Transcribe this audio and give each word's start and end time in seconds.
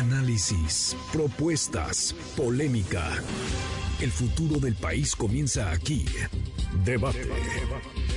Análisis, 0.00 0.96
propuestas, 1.12 2.16
polémica. 2.34 3.06
El 4.00 4.10
futuro 4.10 4.58
del 4.58 4.74
país 4.74 5.14
comienza 5.14 5.70
aquí. 5.70 6.06
Debate. 6.86 7.28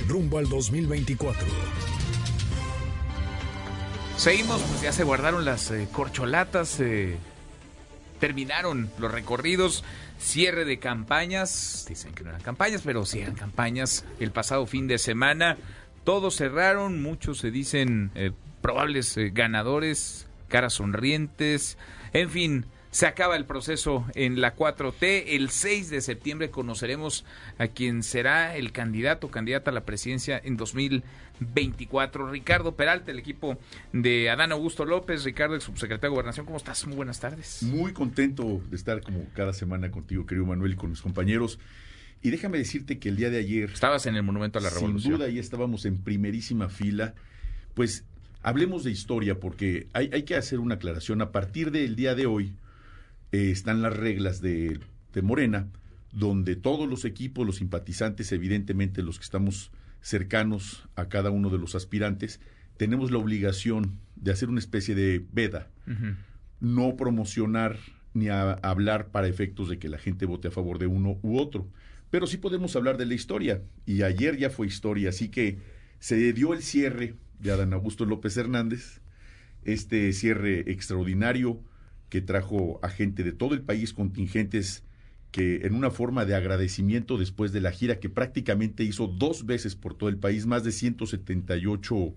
Rumbo 0.08 0.38
al 0.38 0.48
2024. 0.48 1.46
Seguimos, 4.16 4.62
pues 4.62 4.80
ya 4.80 4.92
se 4.92 5.04
guardaron 5.04 5.44
las 5.44 5.70
eh, 5.72 5.86
corcholatas, 5.92 6.80
eh, 6.80 7.18
terminaron 8.18 8.90
los 8.98 9.12
recorridos, 9.12 9.84
cierre 10.18 10.64
de 10.64 10.78
campañas, 10.78 11.84
dicen 11.86 12.14
que 12.14 12.24
no 12.24 12.30
eran 12.30 12.40
campañas, 12.40 12.80
pero 12.82 13.04
sí 13.04 13.18
eran 13.18 13.34
campañas 13.34 14.06
el 14.20 14.30
pasado 14.30 14.66
fin 14.66 14.86
de 14.86 14.96
semana. 14.96 15.58
Todos 16.04 16.36
cerraron, 16.36 17.02
muchos 17.02 17.36
se 17.36 17.50
dicen 17.50 18.10
eh, 18.14 18.32
probables 18.62 19.16
ganadores, 19.34 20.28
caras 20.54 20.74
sonrientes, 20.74 21.78
en 22.12 22.30
fin, 22.30 22.66
se 22.92 23.08
acaba 23.08 23.34
el 23.34 23.44
proceso 23.44 24.06
en 24.14 24.40
la 24.40 24.54
4T. 24.54 25.24
El 25.26 25.50
6 25.50 25.90
de 25.90 26.00
septiembre 26.00 26.50
conoceremos 26.50 27.24
a 27.58 27.66
quien 27.66 28.04
será 28.04 28.54
el 28.54 28.70
candidato, 28.70 29.32
candidata 29.32 29.72
a 29.72 29.74
la 29.74 29.84
presidencia 29.84 30.40
en 30.44 30.56
2024. 30.56 32.30
Ricardo 32.30 32.76
Peralta, 32.76 33.10
el 33.10 33.18
equipo 33.18 33.58
de 33.92 34.30
Adán 34.30 34.52
Augusto 34.52 34.84
López. 34.84 35.24
Ricardo, 35.24 35.56
el 35.56 35.60
subsecretario 35.60 36.10
de 36.10 36.14
Gobernación, 36.14 36.46
¿cómo 36.46 36.58
estás? 36.58 36.86
Muy 36.86 36.94
buenas 36.94 37.18
tardes. 37.18 37.64
Muy 37.64 37.92
contento 37.92 38.62
de 38.70 38.76
estar 38.76 39.02
como 39.02 39.26
cada 39.34 39.52
semana 39.52 39.90
contigo, 39.90 40.24
querido 40.24 40.46
Manuel, 40.46 40.74
y 40.74 40.76
con 40.76 40.90
mis 40.90 41.02
compañeros. 41.02 41.58
Y 42.22 42.30
déjame 42.30 42.58
decirte 42.58 43.00
que 43.00 43.08
el 43.08 43.16
día 43.16 43.28
de 43.28 43.38
ayer... 43.38 43.70
Estabas 43.72 44.06
en 44.06 44.14
el 44.14 44.22
Monumento 44.22 44.60
a 44.60 44.62
la 44.62 44.70
Revolución. 44.70 45.02
Sin 45.02 45.12
duda, 45.14 45.26
ahí 45.26 45.40
estábamos 45.40 45.84
en 45.84 45.98
primerísima 45.98 46.68
fila. 46.68 47.14
Pues 47.74 48.04
hablemos 48.44 48.84
de 48.84 48.90
historia, 48.92 49.40
porque 49.40 49.88
hay, 49.94 50.10
hay 50.12 50.22
que 50.22 50.36
hacer 50.36 50.60
una 50.60 50.76
aclaración. 50.76 51.20
A 51.22 51.32
partir 51.32 51.70
del 51.72 51.96
día 51.96 52.14
de 52.14 52.26
hoy, 52.26 52.54
eh, 53.32 53.50
están 53.50 53.82
las 53.82 53.96
reglas 53.96 54.40
de, 54.40 54.78
de, 55.12 55.22
Morena, 55.22 55.66
donde 56.12 56.54
todos 56.54 56.88
los 56.88 57.04
equipos, 57.04 57.44
los 57.44 57.56
simpatizantes, 57.56 58.30
evidentemente 58.30 59.02
los 59.02 59.18
que 59.18 59.24
estamos 59.24 59.72
cercanos 60.02 60.86
a 60.94 61.08
cada 61.08 61.30
uno 61.30 61.48
de 61.50 61.58
los 61.58 61.74
aspirantes, 61.74 62.38
tenemos 62.76 63.10
la 63.10 63.18
obligación 63.18 63.98
de 64.14 64.30
hacer 64.30 64.50
una 64.50 64.60
especie 64.60 64.94
de 64.94 65.24
veda, 65.32 65.70
uh 65.86 65.90
-huh. 65.90 66.16
no 66.60 66.96
promocionar 66.96 67.78
ni 68.12 68.28
a, 68.28 68.52
hablar 68.52 69.08
para 69.08 69.26
efectos 69.26 69.68
de 69.68 69.78
que 69.78 69.88
la 69.88 69.98
gente 69.98 70.26
vote 70.26 70.48
a 70.48 70.50
favor 70.50 70.78
de 70.78 70.86
uno 70.86 71.18
u 71.22 71.38
otro. 71.38 71.66
Pero 72.10 72.26
sí 72.26 72.36
podemos 72.36 72.76
hablar 72.76 72.98
de 72.98 73.06
la 73.06 73.14
historia, 73.14 73.62
y 73.86 74.02
ayer 74.02 74.36
ya 74.36 74.50
fue 74.50 74.66
historia, 74.66 75.08
así 75.08 75.30
que 75.30 75.58
se 75.98 76.32
dio 76.34 76.52
el 76.52 76.62
cierre 76.62 77.14
de 77.44 77.52
Adán 77.52 77.74
Augusto 77.74 78.06
López 78.06 78.36
Hernández, 78.38 79.02
este 79.64 80.12
cierre 80.14 80.72
extraordinario, 80.72 81.60
que 82.08 82.22
trajo 82.22 82.80
a 82.82 82.88
gente 82.88 83.22
de 83.22 83.32
todo 83.32 83.54
el 83.54 83.60
país, 83.60 83.92
contingentes 83.92 84.82
que 85.30 85.66
en 85.66 85.74
una 85.74 85.90
forma 85.90 86.24
de 86.24 86.34
agradecimiento 86.34 87.18
después 87.18 87.52
de 87.52 87.60
la 87.60 87.70
gira 87.70 88.00
que 88.00 88.08
prácticamente 88.08 88.82
hizo 88.82 89.08
dos 89.08 89.46
veces 89.46 89.76
por 89.76 89.94
todo 89.94 90.08
el 90.08 90.16
país, 90.16 90.46
más 90.46 90.64
de 90.64 90.72
178 90.72 92.14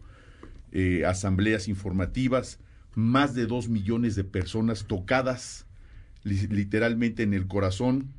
eh, 0.71 1.05
asambleas 1.05 1.67
informativas, 1.67 2.59
más 2.95 3.35
de 3.35 3.47
dos 3.47 3.69
millones 3.69 4.15
de 4.15 4.23
personas 4.23 4.85
tocadas 4.85 5.65
li 6.23 6.47
literalmente 6.47 7.23
en 7.23 7.33
el 7.33 7.47
corazón 7.47 8.13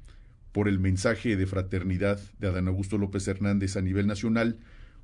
por 0.53 0.69
el 0.69 0.79
mensaje 0.79 1.37
de 1.37 1.47
fraternidad 1.47 2.21
de 2.39 2.49
Adán 2.49 2.69
Augusto 2.69 2.99
López 2.99 3.27
Hernández 3.29 3.77
a 3.77 3.83
nivel 3.83 4.07
nacional, 4.07 4.59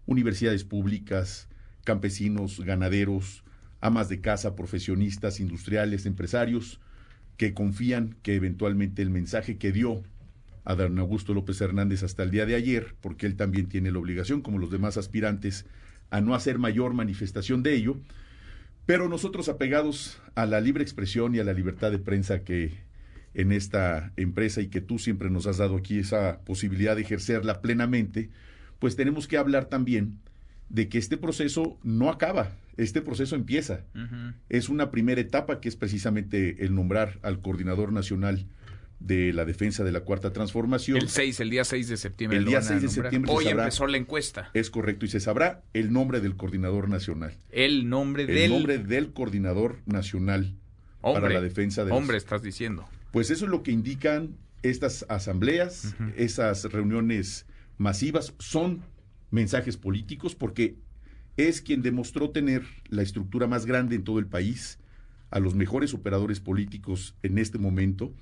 universidades 0.06 0.64
públicas, 0.64 1.48
campesinos, 1.84 2.60
ganaderos, 2.60 3.44
amas 3.80 4.08
de 4.08 4.20
casa, 4.20 4.56
profesionistas, 4.56 5.40
industriales, 5.40 6.06
empresarios, 6.06 6.80
que 7.36 7.52
confían 7.54 8.16
que 8.22 8.34
eventualmente 8.34 9.02
el 9.02 9.10
mensaje 9.10 9.58
que 9.58 9.72
dio 9.72 10.02
a 10.64 10.74
don 10.74 10.98
Augusto 10.98 11.34
López 11.34 11.60
Hernández 11.60 12.02
hasta 12.02 12.22
el 12.22 12.30
día 12.30 12.46
de 12.46 12.55
ayer, 12.55 12.94
porque 13.00 13.27
él 13.27 13.36
también 13.36 13.68
tiene 13.68 13.92
la 13.92 13.98
obligación, 13.98 14.40
como 14.40 14.58
los 14.58 14.70
demás 14.70 14.96
aspirantes, 14.96 15.67
a 16.11 16.20
no 16.20 16.34
hacer 16.34 16.58
mayor 16.58 16.95
manifestación 16.95 17.62
de 17.62 17.74
ello, 17.74 17.98
pero 18.86 19.08
nosotros 19.08 19.48
apegados 19.48 20.20
a 20.34 20.46
la 20.46 20.61
libre 20.61 20.83
expresión 20.83 21.34
y 21.34 21.39
a 21.39 21.45
la 21.45 21.52
libertad 21.52 21.90
de 21.90 21.98
prensa 21.98 22.45
que 22.45 22.72
en 23.34 23.51
esta 23.52 24.12
empresa 24.16 24.61
y 24.61 24.68
que 24.68 24.80
tú 24.80 24.98
siempre 24.98 25.28
nos 25.28 25.46
has 25.46 25.58
dado 25.58 25.77
aquí 25.77 25.98
esa 25.98 26.40
posibilidad 26.45 26.95
de 26.95 27.02
ejercerla 27.02 27.61
plenamente, 27.61 28.30
pues 28.78 28.96
tenemos 28.96 29.27
que 29.27 29.39
hablar 29.39 29.66
también 29.66 30.18
de 30.69 30.89
que 30.89 30.98
este 30.98 31.17
proceso 31.17 31.79
no 31.83 32.11
acaba, 32.11 32.52
este 32.77 33.01
proceso 33.01 33.36
empieza. 33.36 33.85
Uh 33.95 33.98
-huh. 33.98 34.35
Es 34.48 34.69
una 34.69 34.91
primera 34.91 35.20
etapa 35.20 35.61
que 35.61 35.69
es 35.69 35.77
precisamente 35.77 36.64
el 36.64 36.75
nombrar 36.75 37.19
al 37.23 37.41
coordinador 37.41 37.92
nacional 37.92 38.47
de 39.01 39.33
la 39.33 39.45
defensa 39.45 39.85
de 39.85 39.92
la 39.92 40.01
cuarta 40.01 40.33
transformación. 40.33 40.97
El 40.97 41.08
6, 41.08 41.41
el 41.41 41.51
día 41.51 41.64
6 41.64 41.89
de 41.89 41.97
septiembre. 41.97 42.39
El 42.39 42.47
día 42.47 42.63
6 42.63 42.83
de 42.83 42.89
septiembre. 42.89 43.30
Hoy 43.33 43.45
sabrá, 43.45 43.64
empezó 43.64 43.86
la 43.86 43.98
encuesta. 43.98 44.51
Es 44.55 44.70
correcto, 44.70 45.05
y 45.05 45.08
se 45.08 45.20
sabrá 45.20 45.63
el 45.75 45.92
nombre 45.92 46.20
del 46.20 46.36
coordinador 46.36 46.89
nacional. 46.89 47.36
El 47.51 47.89
nombre 47.89 48.23
el 48.23 48.29
del... 48.29 48.39
El 48.39 48.51
nombre 48.51 48.79
del 48.79 49.13
coordinador 49.13 49.81
nacional 49.86 50.57
hombre, 51.02 51.23
para 51.23 51.35
la 51.35 51.41
defensa 51.42 51.85
de 51.85 51.92
Hombre, 51.92 52.17
los... 52.17 52.25
estás 52.25 52.42
diciendo. 52.42 52.89
Pues 53.13 53.31
eso 53.31 53.45
es 53.45 53.51
lo 53.51 53.63
que 53.63 53.73
indican 53.73 54.36
estas 54.63 55.05
asambleas, 55.08 55.95
uh 55.98 56.05
-huh. 56.05 56.13
esas 56.17 56.64
reuniones 56.64 57.46
masivas, 57.77 58.33
son 58.39 58.83
mensajes 59.34 59.77
políticos 59.77 60.34
porque 60.34 60.77
es 61.36 61.61
quien 61.61 61.83
demostró 61.83 62.30
tener 62.30 62.62
la 62.89 63.02
estructura 63.02 63.46
más 63.46 63.67
grande 63.67 63.96
en 63.96 64.05
todo 64.05 64.18
el 64.18 64.27
país, 64.27 64.78
a 65.30 65.40
los 65.40 65.55
mejores 65.55 65.92
operadores 65.92 66.40
políticos 66.40 67.17
en 67.22 67.39
este 67.39 67.58
momento, 67.58 68.12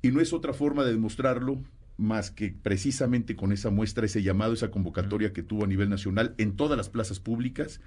y 0.00 0.10
no 0.10 0.20
es 0.20 0.32
otra 0.32 0.54
forma 0.54 0.84
de 0.84 0.92
demostrarlo 0.92 1.62
más 1.98 2.30
que 2.30 2.54
precisamente 2.62 3.36
con 3.36 3.52
esa 3.52 3.70
muestra, 3.70 4.06
ese 4.06 4.22
llamado, 4.22 4.54
esa 4.54 4.70
convocatoria 4.70 5.32
que 5.32 5.42
tuvo 5.42 5.64
a 5.64 5.66
nivel 5.66 5.90
nacional 5.90 6.34
en 6.38 6.56
todas 6.56 6.76
las 6.76 6.88
plazas 6.88 7.20
públicas, 7.20 7.80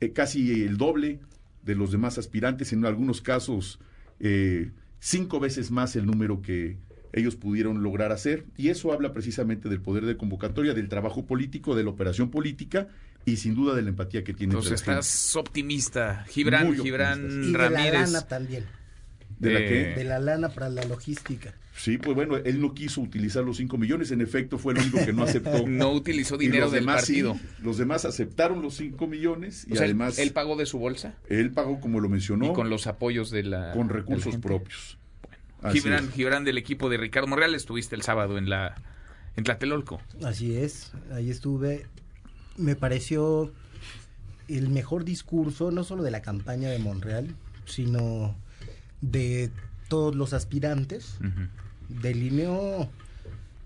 eh, 0.00 0.12
casi 0.12 0.62
el 0.62 0.76
doble 0.76 1.20
de 1.62 1.74
los 1.74 1.92
demás 1.92 2.18
aspirantes, 2.18 2.72
en 2.72 2.84
algunos 2.84 3.22
casos 3.22 3.78
eh, 4.20 4.70
cinco 4.98 5.40
veces 5.40 5.70
más 5.70 5.96
el 5.96 6.06
número 6.06 6.42
que 6.42 6.78
ellos 7.14 7.36
pudieron 7.36 7.82
lograr 7.82 8.12
hacer, 8.12 8.44
y 8.56 8.68
eso 8.68 8.92
habla 8.92 9.12
precisamente 9.12 9.68
del 9.68 9.80
poder 9.80 10.04
de 10.04 10.16
convocatoria, 10.16 10.74
del 10.74 10.88
trabajo 10.88 11.24
político, 11.24 11.74
de 11.76 11.84
la 11.84 11.90
operación 11.90 12.30
política 12.30 12.88
y 13.24 13.36
sin 13.36 13.54
duda 13.54 13.74
de 13.74 13.82
la 13.82 13.90
empatía 13.90 14.24
que 14.24 14.34
tiene. 14.34 14.52
Entonces 14.52 14.80
estás 14.80 15.32
gente. 15.32 15.38
optimista, 15.38 16.24
Gibran, 16.28 16.66
Muy 16.66 16.78
Gibran 16.78 17.24
optimista. 17.24 17.48
Y 17.48 17.52
Ramírez. 17.54 17.92
De 17.92 17.92
la 17.92 18.06
lana 18.06 18.28
también. 18.28 18.64
¿De 19.38 19.52
la 19.52 19.60
Eh, 19.60 19.68
qué? 19.68 20.00
De 20.00 20.04
la 20.04 20.18
lana 20.18 20.48
para 20.48 20.68
la 20.68 20.84
logística. 20.84 21.54
Sí, 21.76 21.98
pues 21.98 22.14
bueno, 22.14 22.36
él 22.36 22.60
no 22.60 22.72
quiso 22.72 23.00
utilizar 23.00 23.42
los 23.42 23.56
5 23.56 23.76
millones, 23.78 24.12
en 24.12 24.20
efecto 24.20 24.58
fue 24.58 24.74
el 24.74 24.80
único 24.80 25.04
que 25.04 25.12
no 25.12 25.24
aceptó. 25.24 25.50
No 25.66 25.90
utilizó 25.92 26.36
dinero 26.36 26.66
los 26.66 26.72
del 26.72 26.82
demás 26.82 27.04
sí, 27.04 27.22
partido. 27.22 27.36
los 27.62 27.78
demás 27.78 28.04
aceptaron 28.04 28.62
los 28.62 28.74
5 28.76 29.06
millones 29.08 29.66
y 29.68 29.72
O 29.72 29.76
sea, 29.76 29.84
además 29.84 30.18
él 30.18 30.30
pagó 30.32 30.56
de 30.56 30.66
su 30.66 30.78
bolsa 30.78 31.14
él 31.28 31.50
pagó, 31.50 31.80
como 31.80 31.98
lo 32.00 32.08
mencionó, 32.08 32.46
y 32.46 32.52
con 32.52 32.70
los 32.70 32.86
apoyos 32.86 33.30
de 33.30 33.42
la 33.42 33.72
con 33.72 33.88
la 33.88 33.94
recursos 33.94 34.36
propios. 34.36 34.98
Gibran. 35.72 36.10
Gibran 36.12 36.44
del 36.44 36.58
equipo 36.58 36.88
de 36.88 36.96
Ricardo 36.96 37.26
Monreal, 37.28 37.54
estuviste 37.54 37.94
el 37.94 38.02
sábado 38.02 38.38
en 38.38 38.48
la 38.48 38.74
en 39.36 39.44
Tlatelolco. 39.44 40.00
Así 40.22 40.56
es, 40.56 40.92
ahí 41.12 41.30
estuve. 41.30 41.86
Me 42.56 42.76
pareció 42.76 43.52
el 44.48 44.68
mejor 44.68 45.04
discurso, 45.04 45.70
no 45.70 45.84
solo 45.84 46.02
de 46.02 46.10
la 46.10 46.22
campaña 46.22 46.68
de 46.68 46.78
Monreal, 46.78 47.34
sino 47.64 48.36
de 49.00 49.50
todos 49.88 50.14
los 50.14 50.32
aspirantes. 50.32 51.18
Ujú. 51.20 51.48
Delineó 51.88 52.88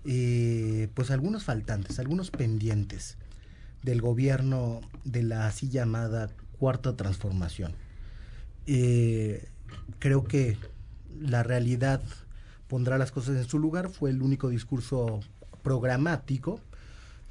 eh, 0.05 0.89
pues 0.93 1.11
algunos 1.11 1.43
faltantes, 1.43 1.99
algunos 1.99 2.31
pendientes 2.31 3.17
del 3.83 4.01
gobierno 4.01 4.81
de 5.03 5.23
la 5.23 5.47
así 5.47 5.69
llamada 5.69 6.29
cuarta 6.57 6.95
transformación. 6.95 7.73
Eh, 8.65 9.47
creo 9.99 10.25
que 10.25 10.57
la 11.19 11.43
realidad 11.43 12.01
pondrá 12.67 12.97
las 12.97 13.11
cosas 13.11 13.37
en 13.37 13.45
su 13.47 13.59
lugar. 13.59 13.89
Fue 13.89 14.09
el 14.09 14.21
único 14.21 14.49
discurso 14.49 15.19
programático 15.63 16.59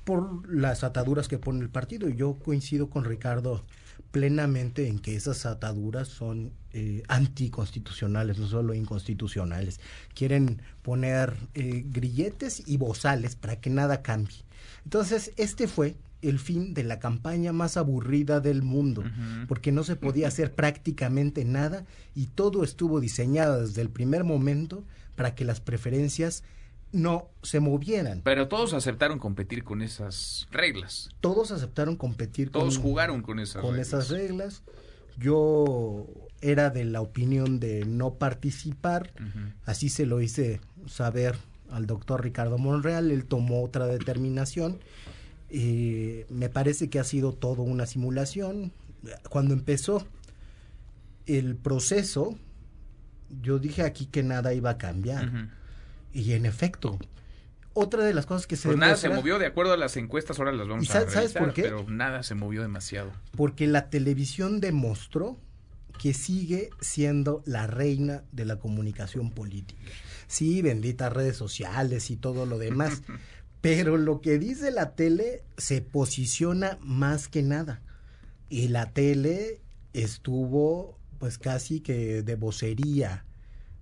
por 0.08 0.50
las 0.50 0.84
ataduras 0.84 1.28
que 1.28 1.37
pone 1.37 1.60
el 1.60 1.69
partido. 1.69 2.08
Y 2.08 2.16
yo 2.16 2.38
coincido 2.38 2.88
con 2.88 3.05
Ricardo 3.05 3.66
plenamente 4.10 4.88
en 4.88 5.00
que 5.00 5.14
esas 5.14 5.44
ataduras 5.44 6.08
son 6.08 6.50
eh, 6.72 7.02
anticonstitucionales, 7.08 8.38
no 8.38 8.46
solo 8.46 8.72
inconstitucionales. 8.72 9.81
Quieren 10.14 10.62
poner 10.81 11.37
eh, 11.52 11.84
grilletes 11.87 12.62
y 12.66 12.78
bozales 12.78 13.37
para 13.37 13.60
que 13.60 13.69
nada 13.69 14.00
cambie. 14.00 14.38
Entonces, 14.84 15.32
este 15.37 15.69
fue 15.69 15.99
el 16.22 16.38
fin 16.38 16.72
de 16.72 16.84
la 16.84 17.00
campaña 17.00 17.52
más 17.52 17.76
aburrida 17.76 18.40
del 18.40 18.62
mundo, 18.62 19.05
porque 19.46 19.72
no 19.72 19.84
se 19.84 19.94
podía 19.94 20.28
hacer 20.28 20.55
prácticamente 20.55 21.44
nada 21.44 21.84
y 22.14 22.28
todo 22.28 22.64
estuvo 22.64 22.99
diseñado 22.99 23.60
desde 23.60 23.82
el 23.82 23.90
primer 23.90 24.25
momento 24.25 24.84
para 25.16 25.34
que 25.34 25.44
las 25.44 25.60
preferencias 25.60 26.44
no 26.93 27.29
se 27.43 27.61
movieran. 27.61 28.23
Pero 28.25 28.49
todos 28.49 28.73
aceptaron 28.73 29.19
competir 29.19 29.64
con 29.64 29.82
esas 29.82 30.49
reglas. 30.50 31.11
Todos 31.20 31.50
aceptaron 31.50 31.96
competir 31.96 32.50
Todos 32.50 32.76
con, 32.76 32.82
jugaron 32.82 33.23
con 33.23 33.38
esas 33.38 33.62
con 33.62 33.73
reglas. 33.73 33.88
esas 33.88 34.08
reglas. 34.11 34.62
Yo 35.19 36.06
era 36.40 36.70
de 36.70 36.85
la 36.85 37.00
opinión 37.00 37.58
de 37.58 37.85
no 37.85 38.14
participar, 38.14 39.12
así 39.64 39.88
se 39.88 40.06
lo 40.06 40.20
hice 40.20 40.61
saber 40.87 41.37
al 41.70 41.87
doctor 41.87 42.23
Ricardo 42.23 42.58
Monreal, 42.58 43.11
él 43.11 43.25
tomó 43.25 43.62
otra 43.64 43.87
determinación, 43.87 44.79
y 45.50 46.20
me 46.29 46.49
parece 46.49 46.88
que 46.88 47.00
ha 47.00 47.05
sido 47.05 47.32
todo 47.32 47.62
una 47.62 47.87
simulación. 47.87 48.73
Cuando 49.29 49.55
empezó 49.55 50.06
el 51.26 51.56
proceso, 51.56 52.37
yo 53.43 53.58
dije 53.58 53.82
aquí 53.82 54.06
que 54.06 54.23
nada 54.23 54.55
iba 54.55 54.70
a 54.70 54.79
cambiar. 54.79 55.50
Y 56.12 56.32
en 56.32 56.46
efecto, 56.46 56.99
otra 57.72 58.05
de 58.05 58.14
las 58.14 58.26
cosas 58.26 58.46
que 58.46 58.56
se 58.56 58.69
pues 58.69 58.78
nada 58.78 58.96
se 58.96 59.08
movió 59.08 59.38
de 59.38 59.46
acuerdo 59.46 59.72
a 59.72 59.76
las 59.76 59.96
encuestas, 59.96 60.38
ahora 60.38 60.52
las 60.52 60.69
vamos 60.69 60.90
a 60.90 61.08
¿Sabes 61.08 61.32
por 61.32 61.52
qué? 61.52 61.62
Pero 61.62 61.84
nada 61.88 62.22
se 62.22 62.34
movió 62.34 62.62
demasiado. 62.62 63.12
Porque 63.37 63.66
la 63.66 63.90
televisión 63.90 64.60
demostró 64.60 65.38
que 65.99 66.14
sigue 66.14 66.70
siendo 66.81 67.43
la 67.44 67.66
reina 67.66 68.25
de 68.32 68.44
la 68.44 68.58
comunicación 68.58 69.31
política. 69.31 69.81
Sí, 70.26 70.62
benditas 70.62 71.12
redes 71.12 71.37
sociales 71.37 72.10
y 72.10 72.16
todo 72.16 72.46
lo 72.46 72.58
demás, 72.58 73.02
pero 73.60 73.96
lo 73.96 74.20
que 74.20 74.38
dice 74.38 74.70
la 74.70 74.94
tele 74.94 75.43
se 75.56 75.81
posiciona 75.81 76.78
más 76.81 77.28
que 77.28 77.43
nada. 77.43 77.82
Y 78.49 78.69
la 78.69 78.93
tele 78.93 79.60
estuvo 79.93 80.99
pues 81.19 81.38
casi 81.38 81.81
que 81.81 82.22
de 82.22 82.34
vocería 82.37 83.25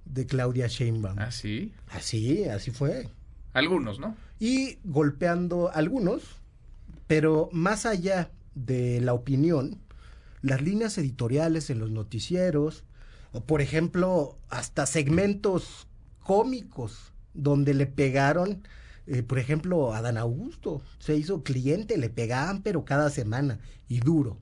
de 0.06 0.26
Claudia 0.26 0.66
Sheinbaum. 0.66 1.18
¿Ah, 1.18 1.30
sí? 1.30 1.72
Así, 1.88 2.44
así 2.44 2.70
fue. 2.70 3.08
Algunos, 3.52 3.98
¿no? 3.98 4.16
Y 4.38 4.78
golpeando 4.84 5.70
algunos, 5.72 6.22
pero 7.06 7.48
más 7.52 7.86
allá 7.86 8.30
de 8.54 9.00
la 9.00 9.12
opinión, 9.12 9.78
las 10.42 10.62
líneas 10.62 10.96
editoriales 10.98 11.70
en 11.70 11.78
los 11.78 11.90
noticieros, 11.90 12.84
o 13.32 13.42
por 13.42 13.60
ejemplo, 13.60 14.36
hasta 14.48 14.86
segmentos 14.86 15.86
cómicos 16.22 17.12
donde 17.34 17.74
le 17.74 17.86
pegaron, 17.86 18.62
eh, 19.06 19.22
por 19.22 19.38
ejemplo, 19.38 19.94
a 19.94 20.02
Dan 20.02 20.18
Augusto, 20.18 20.82
se 20.98 21.16
hizo 21.16 21.42
cliente, 21.42 21.96
le 21.96 22.10
pegaban, 22.10 22.62
pero 22.62 22.84
cada 22.84 23.10
semana, 23.10 23.60
y 23.88 24.00
duro. 24.00 24.38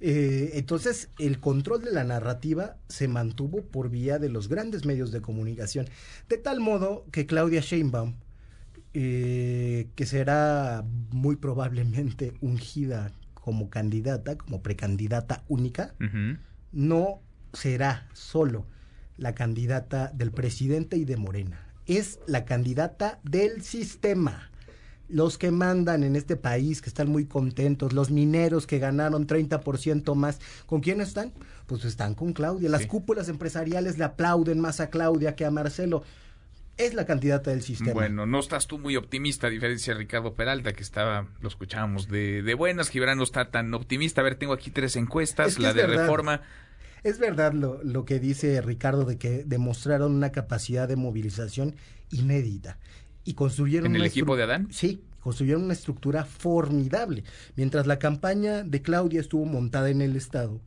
Eh, 0.00 0.52
entonces, 0.54 1.10
el 1.18 1.38
control 1.38 1.84
de 1.84 1.92
la 1.92 2.02
narrativa 2.02 2.76
se 2.88 3.08
mantuvo 3.08 3.62
por 3.62 3.90
vía 3.90 4.18
de 4.18 4.28
los 4.28 4.48
grandes 4.48 4.84
medios 4.84 5.12
de 5.12 5.20
comunicación, 5.20 5.86
de 6.28 6.38
tal 6.38 6.60
modo 6.60 7.04
que 7.12 7.26
Claudia 7.26 7.60
Sheinbaum, 7.60 8.14
eh, 8.94 9.88
que 9.94 10.06
será 10.06 10.84
muy 11.10 11.36
probablemente 11.36 12.34
ungida 12.40 13.12
como 13.34 13.70
candidata, 13.70 14.36
como 14.36 14.62
precandidata 14.62 15.44
única, 15.48 15.94
no 16.72 17.20
será 17.52 18.08
solo 18.12 18.66
la 19.16 19.34
candidata 19.34 20.10
del 20.14 20.30
presidente 20.30 20.96
y 20.96 21.04
de 21.04 21.16
Morena, 21.16 21.69
es 21.98 22.18
la 22.26 22.44
candidata 22.44 23.20
del 23.22 23.62
sistema 23.62 24.50
los 25.10 25.38
que 25.38 25.50
mandan 25.50 26.04
en 26.04 26.16
este 26.16 26.36
país, 26.36 26.80
que 26.80 26.88
están 26.88 27.08
muy 27.08 27.26
contentos, 27.26 27.92
los 27.92 28.10
mineros 28.10 28.66
que 28.66 28.78
ganaron 28.78 29.26
30% 29.26 30.14
más, 30.14 30.38
¿con 30.66 30.80
quién 30.80 31.00
están? 31.00 31.32
Pues 31.66 31.84
están 31.84 32.14
con 32.14 32.32
Claudia. 32.32 32.68
Las 32.68 32.86
cúpulas 32.86 33.28
empresariales 33.28 33.98
le 33.98 34.04
aplauden 34.04 34.60
más 34.60 34.80
a 34.80 34.90
Claudia 34.90 35.34
que 35.34 35.44
a 35.44 35.50
Marcelo. 35.50 36.04
Es 36.76 36.94
la 36.94 37.04
candidata 37.04 37.50
del 37.50 37.62
sistema. 37.62 37.92
Bueno, 37.92 38.24
no 38.24 38.38
estás 38.38 38.66
tú 38.66 38.78
muy 38.78 38.96
optimista, 38.96 39.48
a 39.48 39.50
diferencia 39.50 39.92
de 39.92 39.98
Ricardo 39.98 40.34
Peralta, 40.34 40.72
que 40.72 40.82
estaba, 40.82 41.26
lo 41.40 41.48
escuchábamos, 41.48 42.08
de, 42.08 42.42
de 42.42 42.54
buenas. 42.54 42.88
Gibran 42.88 43.18
no 43.18 43.24
está 43.24 43.50
tan 43.50 43.74
optimista. 43.74 44.22
A 44.22 44.24
ver, 44.24 44.36
tengo 44.36 44.54
aquí 44.54 44.70
tres 44.70 44.96
encuestas, 44.96 45.58
la 45.58 45.74
de 45.74 45.86
reforma. 45.86 46.40
Es 47.02 47.18
verdad 47.18 47.52
lo, 47.52 47.82
lo 47.82 48.04
que 48.04 48.18
dice 48.18 48.60
Ricardo 48.60 49.04
de 49.04 49.18
que 49.18 49.44
demostraron 49.44 50.12
una 50.12 50.32
capacidad 50.32 50.88
de 50.88 50.96
movilización 50.96 51.74
inédita 52.10 52.78
y 53.24 53.34
construyeron... 53.34 53.86
¿En 53.86 53.96
el 53.96 54.06
equipo 54.06 54.36
de 54.36 54.42
Adán? 54.42 54.68
Sí, 54.70 55.02
construyeron 55.20 55.64
una 55.64 55.74
estructura 55.74 56.24
formidable. 56.24 57.24
Mientras 57.56 57.86
la 57.86 57.98
campaña 57.98 58.62
de 58.62 58.82
Claudia 58.82 59.20
estuvo 59.20 59.44
montada 59.44 59.90
en 59.90 60.00
el 60.00 60.16
Estado, 60.16 60.60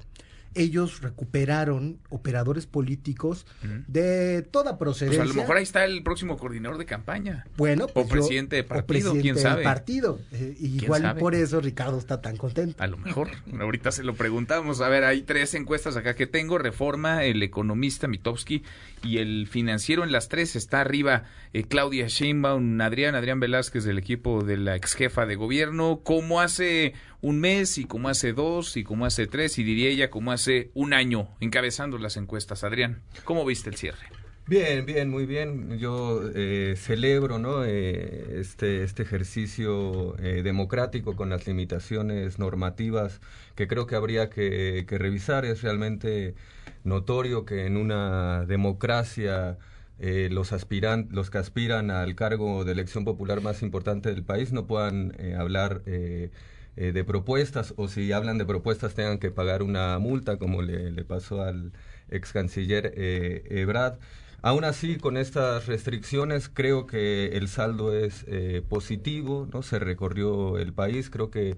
ellos 0.55 1.01
recuperaron 1.01 1.99
operadores 2.09 2.65
políticos 2.65 3.45
de 3.87 4.41
toda 4.41 4.77
procedencia. 4.77 5.21
Pues 5.23 5.31
a 5.31 5.33
lo 5.33 5.41
mejor 5.41 5.57
ahí 5.57 5.63
está 5.63 5.85
el 5.85 6.03
próximo 6.03 6.37
coordinador 6.37 6.77
de 6.77 6.85
campaña. 6.85 7.45
Bueno, 7.57 7.87
pues 7.87 8.05
o 8.05 8.09
presidente 8.09 8.55
de 8.55 8.63
partido, 8.63 9.13
quién 9.13 9.37
sabe. 9.37 9.63
partido. 9.63 10.19
Eh, 10.31 10.55
igual 10.59 11.15
por 11.17 11.35
eso 11.35 11.59
Ricardo 11.61 11.97
está 11.97 12.21
tan 12.21 12.37
contento. 12.37 12.81
A 12.83 12.87
lo 12.87 12.97
mejor. 12.97 13.29
Ahorita 13.59 13.91
se 13.91 14.03
lo 14.03 14.15
preguntamos. 14.15 14.81
A 14.81 14.89
ver, 14.89 15.03
hay 15.03 15.21
tres 15.21 15.53
encuestas 15.53 15.97
acá 15.97 16.15
que 16.15 16.27
tengo. 16.27 16.57
Reforma, 16.57 17.23
el 17.23 17.41
economista 17.43 18.07
Mitowski 18.07 18.63
y 19.03 19.17
el 19.17 19.47
financiero 19.47 20.03
en 20.03 20.11
las 20.11 20.29
tres. 20.29 20.55
Está 20.55 20.81
arriba 20.81 21.23
eh, 21.53 21.63
Claudia 21.63 22.07
Sheinbaum, 22.07 22.79
Adrián, 22.81 23.15
Adrián 23.15 23.39
Velázquez 23.39 23.83
del 23.83 23.97
equipo 23.97 24.43
de 24.43 24.57
la 24.57 24.75
ex 24.75 24.93
jefa 24.93 25.25
de 25.25 25.35
gobierno. 25.35 26.01
Como 26.03 26.41
hace 26.41 26.93
un 27.23 27.39
mes 27.39 27.77
y 27.77 27.85
como 27.85 28.09
hace 28.09 28.33
dos 28.33 28.75
y 28.75 28.83
como 28.83 29.05
hace 29.05 29.27
tres 29.27 29.57
y 29.57 29.63
diría 29.63 29.89
ella 29.89 30.09
como 30.09 30.33
hace 30.33 30.71
un 30.73 30.93
año 30.93 31.29
encabezando 31.39 31.97
las 31.97 32.17
encuestas. 32.17 32.65
Adrián, 32.65 33.01
¿cómo 33.23 33.45
viste 33.45 33.69
el 33.69 33.77
cierre? 33.77 34.05
Bien, 34.45 34.85
bien, 34.85 35.09
muy 35.09 35.25
bien. 35.25 35.79
Yo 35.79 36.21
eh, 36.35 36.75
celebro 36.75 37.39
¿no? 37.39 37.63
Eh, 37.63 38.41
este, 38.41 38.83
este 38.83 39.03
ejercicio 39.03 40.17
eh, 40.19 40.43
democrático 40.43 41.15
con 41.15 41.29
las 41.29 41.47
limitaciones 41.47 42.39
normativas 42.39 43.21
que 43.55 43.69
creo 43.69 43.87
que 43.87 43.95
habría 43.95 44.29
que, 44.29 44.85
que 44.85 44.97
revisar. 44.97 45.45
Es 45.45 45.61
realmente 45.61 46.35
notorio 46.83 47.45
que 47.45 47.65
en 47.65 47.77
una 47.77 48.43
democracia 48.45 49.57
los, 49.97 50.51
aspiran, 50.51 51.07
los 51.11 51.29
que 51.29 51.37
aspiran 51.37 51.89
al 51.89 52.15
cargo 52.15 52.65
de 52.65 52.73
elección 52.73 53.05
popular 53.05 53.39
más 53.39 53.61
importante 53.61 54.09
del 54.09 54.23
país 54.25 54.51
no 54.51 54.67
puedan 54.67 55.15
hablar 55.39 55.81
eh, 56.75 56.91
de 56.91 57.03
propuestas 57.03 57.73
o 57.77 57.87
si 57.87 58.11
hablan 58.11 58.37
de 58.37 58.45
propuestas 58.45 58.93
tengan 58.93 59.19
que 59.19 59.31
pagar 59.31 59.63
una 59.63 59.99
multa 59.99 60.37
como 60.37 60.61
le, 60.61 60.91
pasó 61.03 61.43
al 61.43 61.71
ex 62.09 62.31
canciller 62.33 62.93
eh, 62.95 63.43
Ebrard. 63.49 63.99
Aún 64.45 64.65
así, 64.65 64.97
con 64.97 65.15
estas 65.15 65.67
restricciones, 65.67 66.49
creo 66.49 66.85
que 66.85 67.27
el 67.37 67.47
saldo 67.47 67.95
es 67.97 68.25
eh, 68.27 68.61
positivo, 68.67 69.47
¿no? 69.53 69.63
Se 69.63 69.79
recorrió 69.79 70.57
el 70.57 70.73
país, 70.73 71.09
creo 71.09 71.31
que 71.31 71.55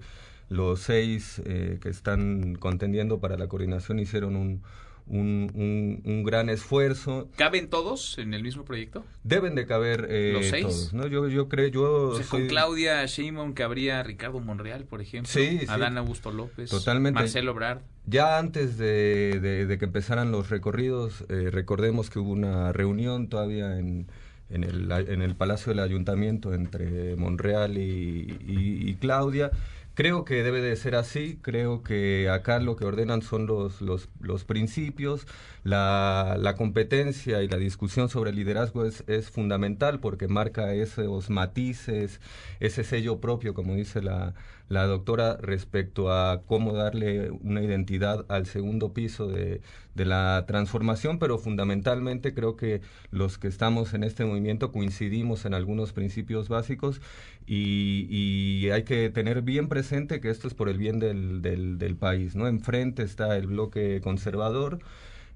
los 0.48 0.80
seis 0.82 1.42
eh, 1.44 1.78
que 1.82 1.88
están 1.88 2.54
contendiendo 2.54 3.18
para 3.18 3.36
la 3.36 3.48
coordinación 3.48 3.98
hicieron 3.98 4.36
un, 4.36 4.62
un, 5.08 6.02
un, 6.04 6.24
gran 6.24 6.48
esfuerzo. 6.48 7.28
¿Caben 7.36 7.68
todos 7.68 8.18
en 8.18 8.34
el 8.34 8.42
mismo 8.42 8.64
proyecto? 8.64 9.04
Deben 9.22 9.54
de 9.54 9.66
caber 9.66 10.06
eh, 10.10 10.32
¿Los 10.34 10.46
seis? 10.46 10.62
todos. 10.64 10.92
¿no? 10.94 11.06
Yo, 11.06 11.28
yo 11.28 11.48
creo, 11.48 11.68
yo 11.68 12.20
Con 12.28 12.48
Claudia 12.48 13.04
Sheinbaum 13.06 13.52
cabría 13.52 14.02
Ricardo 14.02 14.40
Monreal, 14.40 14.84
por 14.84 15.00
ejemplo. 15.00 15.30
Sí, 15.30 15.60
Adán 15.68 15.96
Augusto 15.98 16.32
López. 16.32 16.70
Totalmente. 16.70 17.20
Marcelo 17.20 17.54
Brad. 17.54 17.78
Ya 18.06 18.38
antes 18.38 18.78
de, 18.78 19.40
de, 19.40 19.78
que 19.78 19.84
empezaran 19.84 20.30
los 20.32 20.50
recorridos, 20.50 21.24
eh, 21.28 21.50
recordemos 21.50 22.10
que 22.10 22.18
hubo 22.18 22.30
una 22.30 22.72
reunión 22.72 23.28
todavía 23.28 23.78
en, 23.78 24.06
en, 24.48 24.64
el, 24.64 24.90
en 24.90 25.22
el 25.22 25.34
Palacio 25.34 25.70
del 25.70 25.80
Ayuntamiento 25.80 26.54
entre 26.54 27.16
Monreal 27.16 27.78
y, 27.78 28.36
y, 28.46 28.90
y 28.90 28.94
Claudia 28.94 29.50
Creo 29.96 30.26
que 30.26 30.42
debe 30.42 30.60
de 30.60 30.76
ser 30.76 30.94
así, 30.94 31.38
creo 31.40 31.82
que 31.82 32.28
acá 32.28 32.58
lo 32.58 32.76
que 32.76 32.84
ordenan 32.84 33.22
son 33.22 33.46
los, 33.46 33.80
los, 33.80 34.44
principios, 34.44 35.26
la, 35.64 36.36
la, 36.38 36.54
competencia 36.54 37.42
y 37.42 37.48
la 37.48 37.56
discusión 37.56 38.10
sobre 38.10 38.28
el 38.28 38.36
liderazgo 38.36 38.84
es, 38.84 39.04
es, 39.06 39.30
fundamental 39.30 39.98
porque 39.98 40.28
marca 40.28 40.74
esos 40.74 41.30
matices, 41.30 42.20
ese 42.60 42.84
sello 42.84 43.22
propio, 43.22 43.54
como 43.54 43.74
dice 43.74 44.02
la, 44.02 44.34
la 44.68 44.84
doctora, 44.84 45.38
respecto 45.40 46.12
a 46.12 46.42
cómo 46.44 46.74
darle 46.74 47.30
una 47.30 47.62
identidad 47.62 48.26
al 48.28 48.44
segundo 48.44 48.92
piso 48.92 49.28
de, 49.28 49.62
de 49.96 50.04
la 50.04 50.44
transformación, 50.46 51.18
pero 51.18 51.38
fundamentalmente 51.38 52.34
creo 52.34 52.54
que 52.56 52.82
los 53.10 53.38
que 53.38 53.48
estamos 53.48 53.94
en 53.94 54.04
este 54.04 54.24
movimiento 54.24 54.70
coincidimos 54.70 55.46
en 55.46 55.54
algunos 55.54 55.92
principios 55.92 56.48
básicos 56.48 57.00
y, 57.46 58.68
hay 58.70 58.82
que 58.82 59.10
tener 59.10 59.42
bien 59.42 59.68
presente 59.68 60.20
que 60.20 60.28
esto 60.28 60.48
es 60.48 60.54
por 60.54 60.68
el 60.68 60.76
bien 60.76 60.98
del, 60.98 61.40
del, 61.40 61.96
país. 61.96 62.34
¿no? 62.36 62.46
Enfrente 62.48 63.02
está 63.04 63.36
el 63.36 63.46
bloque 63.46 64.00
conservador, 64.02 64.80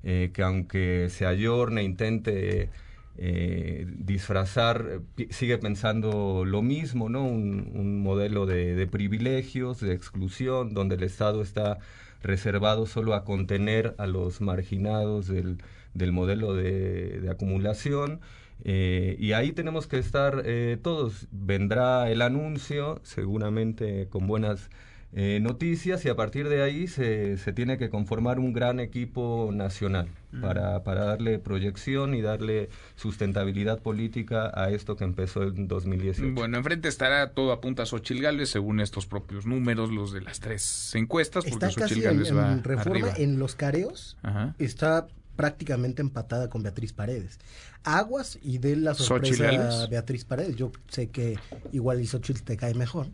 eh, 0.03 0.31
que 0.35 0.43
aunque 0.43 1.09
se 1.11 1.27
ayorne, 1.27 1.83
intente 1.85 2.71
eh, 3.17 3.87
disfrazar, 3.99 5.01
sigue 5.31 5.59
pensando 5.59 6.45
lo 6.45 6.63
mismo, 6.63 7.09
¿no? 7.09 7.25
Un, 7.25 8.03
modelo 8.03 8.47
de, 8.47 8.75
de, 8.75 8.87
privilegios, 8.87 9.81
de 9.81 9.95
exclusión, 9.95 10.75
donde 10.75 10.97
el 10.97 11.03
Estado 11.03 11.43
está 11.43 11.79
reservado 12.23 12.87
solo 12.87 13.15
a 13.15 13.25
contener 13.25 13.95
a 13.99 14.07
los 14.07 14.41
marginados 14.41 15.27
del, 15.27 15.59
del 15.95 16.13
modelo 16.13 16.55
de, 16.55 17.27
acumulación. 17.31 18.21
Eh, 18.65 19.17
y 19.19 19.33
ahí 19.33 19.53
tenemos 19.53 19.87
que 19.87 19.99
estar 19.99 20.43
eh, 20.45 20.79
todos. 20.83 21.29
Vendrá 21.31 22.11
el 22.11 22.23
anuncio, 22.23 23.01
seguramente 23.03 24.09
con 24.09 24.27
buenas 24.27 24.71
eh, 25.13 25.41
noticias 25.43 26.05
y 26.05 26.09
a 26.09 26.15
partir 26.15 26.49
de 26.49 26.63
ahí 26.63 26.87
se, 26.87 27.37
se, 27.37 27.53
tiene 27.53 27.79
que 27.79 27.91
conformar 27.91 28.39
un 28.39 28.53
gran 28.53 28.79
equipo 28.79 29.51
nacional 29.53 30.09
para, 30.41 30.85
para, 30.85 31.05
darle 31.05 31.41
proyección 31.41 32.15
y 32.15 32.23
darle 32.23 32.69
sustentabilidad 32.95 33.81
política 33.81 34.53
a 34.55 34.71
esto 34.71 34.95
que 34.95 35.03
empezó 35.03 35.43
en 35.43 35.67
2018. 35.67 36.33
Bueno, 36.35 36.59
enfrente 36.59 36.89
estará 36.89 37.33
todo 37.33 37.51
apunta 37.51 37.83
a 37.83 37.87
Xochil 37.87 38.23
Gálvez 38.23 38.51
según 38.51 38.79
estos 38.79 39.07
propios 39.07 39.47
números, 39.47 39.91
los 39.91 40.13
de 40.13 40.21
las 40.21 40.39
tres 40.39 40.95
encuestas, 40.95 41.43
porque 41.43 41.67
está 41.67 41.71
Xochil 41.71 41.89
casi 41.89 42.01
Gálvez 42.03 42.29
en, 42.31 42.37
va 42.37 42.53
en 42.53 42.63
reforma, 42.63 43.09
arriba. 43.09 43.15
en 43.17 43.41
los 43.41 43.57
careos, 43.57 44.17
Ajá. 44.23 44.55
está 44.61 45.09
prácticamente 45.35 46.03
empatada 46.03 46.49
con 46.51 46.63
Beatriz 46.63 46.93
Paredes. 46.93 47.41
Aguas 47.83 48.39
y 48.43 48.59
de 48.59 48.77
la 48.77 48.95
¿Xochitl 48.95 49.37
sorpresa 49.37 49.87
Beatriz 49.89 50.25
Paredes. 50.25 50.55
Yo 50.55 50.71
sé 50.89 51.09
que 51.09 51.37
igual 51.73 52.01
y 52.01 52.07
Xochitl 52.07 52.43
te 52.43 52.57
cae 52.57 52.75
mejor. 52.75 53.09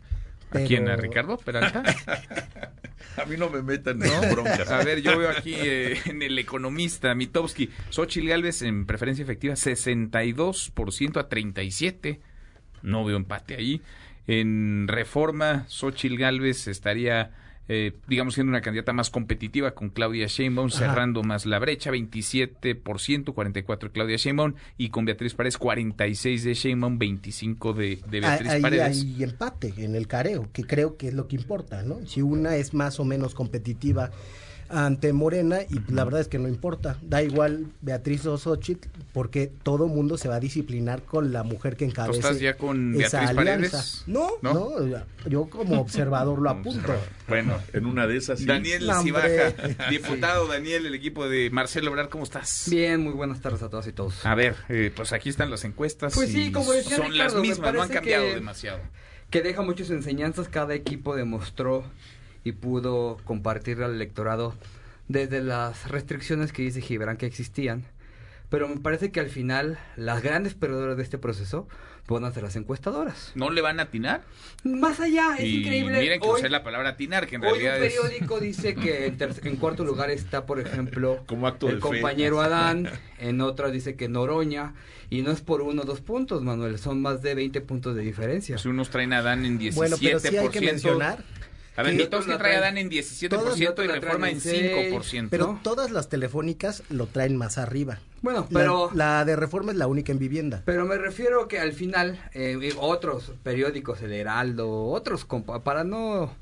¿A 0.51 0.59
quién? 0.59 0.87
¿A 0.87 0.95
Ricardo 0.95 1.37
Peralta? 1.37 1.83
A 3.17 3.25
mí 3.25 3.35
no 3.35 3.49
me 3.49 3.63
metan 3.63 4.01
en 4.03 4.31
broncas. 4.31 4.69
A 4.69 4.83
ver, 4.83 5.01
yo 5.01 5.17
veo 5.17 5.29
aquí 5.29 5.55
eh, 5.55 5.99
en 6.05 6.21
el 6.21 6.37
economista 6.37 7.15
Mitowski, 7.15 7.69
Xochitl 7.89 8.27
Gálvez 8.27 8.61
en 8.61 8.85
preferencia 8.85 9.23
efectiva 9.23 9.55
62% 9.55 11.17
a 11.19 11.27
37. 11.27 12.21
No 12.83 13.03
veo 13.05 13.17
empate 13.17 13.55
ahí. 13.55 13.81
En 14.27 14.87
reforma, 14.87 15.65
Xochitl 15.67 16.17
Gálvez 16.17 16.67
estaría, 16.67 17.31
eh, 17.69 17.93
digamos, 18.07 18.33
siendo 18.35 18.49
una 18.51 18.61
candidata 18.61 18.93
más 18.93 19.09
competitiva 19.09 19.71
con 19.71 19.89
Claudia 19.89 20.27
Sheinbaum, 20.27 20.67
Ajá. 20.67 20.77
cerrando 20.77 21.23
más 21.23 21.45
la 21.45 21.59
brecha, 21.59 21.91
27%, 21.91 23.33
44 23.33 23.89
de 23.89 23.93
Claudia 23.93 24.17
Sheinbaum, 24.17 24.53
y 24.77 24.89
con 24.89 25.05
Beatriz 25.05 25.33
Paredes, 25.33 25.57
46 25.57 26.43
de 26.43 26.53
Sheinbaum, 26.53 26.97
25 26.97 27.73
de, 27.73 27.99
de 28.09 28.19
Beatriz 28.19 28.51
ahí 28.51 28.61
Paredes. 28.61 29.03
hay 29.03 29.23
empate 29.23 29.73
en 29.77 29.95
el 29.95 30.07
careo, 30.07 30.49
que 30.53 30.63
creo 30.63 30.97
que 30.97 31.09
es 31.09 31.13
lo 31.13 31.27
que 31.27 31.35
importa, 31.35 31.83
¿no? 31.83 32.05
Si 32.05 32.21
una 32.21 32.55
es 32.55 32.73
más 32.73 32.99
o 32.99 33.05
menos 33.05 33.33
competitiva 33.35 34.11
ante 34.69 35.13
Morena, 35.13 35.59
y 35.61 35.91
la 35.91 36.03
verdad 36.03 36.21
es 36.21 36.27
que 36.27 36.39
no 36.39 36.47
importa, 36.47 36.97
da 37.01 37.21
igual 37.23 37.67
Beatriz 37.81 38.25
o 38.25 38.37
Xochitl, 38.37 38.87
porque 39.13 39.51
todo 39.63 39.87
mundo 39.87 40.17
se 40.17 40.27
va 40.27 40.35
a 40.35 40.39
disciplinar 40.39 41.01
con 41.03 41.31
la 41.31 41.43
mujer 41.43 41.75
que 41.75 41.85
¿Tú 41.85 41.91
encabece 41.91 42.19
estás 42.19 42.39
ya 42.39 42.55
con 42.57 42.99
esa 43.01 43.19
Beatriz 43.21 43.37
alianza. 43.39 43.77
Paredes? 43.77 44.03
No, 44.07 44.29
¿No? 44.41 44.79
no, 44.79 45.03
yo 45.29 45.45
como 45.49 45.79
observador 45.81 46.39
lo 46.41 46.49
apunto. 46.49 46.93
Bueno, 47.27 47.57
En 47.73 47.85
una 47.85 48.07
de 48.07 48.17
esas 48.17 48.39
sí. 48.39 48.45
Daniel 48.45 48.89
Cibaja, 49.03 49.53
diputado 49.89 50.47
Daniel, 50.47 50.85
el 50.85 50.95
equipo 50.95 51.27
de 51.29 51.49
Marcelo 51.49 51.91
Obrar, 51.91 52.09
¿cómo 52.09 52.23
estás? 52.23 52.65
Bien, 52.69 53.01
muy 53.01 53.13
buenas 53.13 53.41
tardes 53.41 53.61
a 53.63 53.69
todas 53.69 53.87
y 53.87 53.91
todos. 53.93 54.25
A 54.25 54.35
ver, 54.35 54.55
eh, 54.69 54.91
pues 54.95 55.13
aquí 55.13 55.29
están 55.29 55.49
las 55.49 55.63
encuestas. 55.65 56.13
Pues 56.13 56.31
sí, 56.31 56.51
como 56.51 56.71
decía 56.73 56.97
son 56.97 57.11
Ricardo, 57.11 57.35
las 57.35 57.41
mismas, 57.41 57.73
no 57.73 57.81
han 57.81 57.89
cambiado 57.89 58.25
que- 58.25 58.35
demasiado. 58.35 58.79
Que 59.29 59.41
deja 59.41 59.61
muchas 59.61 59.89
enseñanzas, 59.89 60.47
cada 60.47 60.73
equipo 60.73 61.13
demostró 61.15 61.83
y 62.47 62.51
pudo 62.53 63.17
compartir 63.25 63.83
al 63.83 63.93
electorado 63.93 64.55
desde 65.07 65.41
las 65.41 65.89
restricciones 65.89 66.53
que 66.53 66.63
dice 66.63 66.81
Gibran 66.81 67.17
que 67.17 67.25
existían. 67.25 67.83
Pero 68.49 68.69
me 68.69 68.77
parece 68.77 69.11
que 69.11 69.19
al 69.19 69.29
final 69.29 69.77
las 69.97 70.23
grandes 70.23 70.53
perdedoras 70.53 70.95
de 70.95 71.03
este 71.03 71.17
proceso 71.17 71.67
van 72.07 72.23
a 72.23 72.31
ser 72.31 72.43
las 72.43 72.55
encuestadoras. 72.55 73.33
¿No 73.35 73.49
le 73.49 73.59
van 73.59 73.81
a 73.81 73.83
atinar? 73.83 74.23
Más 74.63 75.01
allá, 75.01 75.35
es 75.37 75.43
y 75.43 75.57
increíble. 75.57 75.99
miren 75.99 76.21
que 76.21 76.27
hoy, 76.27 76.39
usé 76.39 76.49
la 76.49 76.63
palabra 76.63 76.91
atinar, 76.91 77.27
que 77.27 77.35
en 77.35 77.43
hoy 77.43 77.51
un 77.51 77.59
realidad 77.59 77.83
es... 77.83 77.93
periódico 77.93 78.39
dice 78.39 78.75
que 78.75 79.13
en, 79.43 79.55
cuarto 79.57 79.83
lugar 79.83 80.09
está, 80.09 80.45
por 80.45 80.61
ejemplo, 80.61 81.23
Como 81.27 81.47
acto 81.47 81.67
el 81.67 81.75
fe. 81.75 81.79
compañero 81.81 82.39
Adán, 82.39 82.89
en 83.19 83.41
otra 83.41 83.69
dice 83.69 83.97
que 83.97 84.07
Noroña, 84.07 84.73
y 85.09 85.21
no 85.21 85.31
es 85.31 85.41
por 85.41 85.61
uno 85.61 85.81
o 85.81 85.85
dos 85.85 85.99
puntos, 85.99 86.43
Manuel, 86.43 86.79
son 86.79 87.01
más 87.01 87.21
de 87.21 87.35
20 87.35 87.59
puntos 87.59 87.93
de 87.95 88.03
diferencia. 88.03 88.55
Pues 88.55 88.65
unos 88.65 88.89
traen 88.89 89.11
a 89.11 89.21
Dan 89.21 89.43
en 89.43 89.59
17%. 89.59 89.73
Bueno, 89.75 89.97
pero 89.99 90.19
sí 90.19 90.37
hay 90.37 90.49
que 90.49 90.61
mencionar 90.61 91.25
A 91.77 91.83
ver, 91.83 91.95
que- 91.95 92.07
trae 92.37 92.55
a 92.57 92.59
Dan 92.61 92.77
en 92.77 92.89
todas 92.89 93.57
17% 93.57 93.83
y 93.83 93.87
Reforma 93.87 94.29
en 94.29 94.35
en 94.35 94.41
seis, 94.41 94.71
5%. 94.91 95.27
Pero 95.29 95.59
todas 95.63 95.91
las 95.91 96.09
telefónicas 96.09 96.83
lo 96.89 97.07
traen 97.07 97.37
más 97.37 97.57
arriba. 97.57 97.99
Bueno, 98.21 98.47
La- 98.49 98.59
pero... 98.59 98.89
la, 98.93 99.23
de 99.25 99.35
reforma 99.35 99.71
es 99.71 99.77
la 99.77 99.87
única 99.87 100.11
en 100.11 100.19
vivienda. 100.19 100.63
Pero 100.65 100.85
me 100.85 100.97
refiero 100.97 101.47
que 101.47 101.59
al 101.59 101.71
final 101.73 102.19
eh, 102.33 102.73
otros 102.79 103.31
periódicos, 103.43 104.01
El 104.01 104.11
Heraldo, 104.11 104.85
otros, 104.87 105.27
compa- 105.27 105.61
para 105.63 105.83
no, 105.83 106.33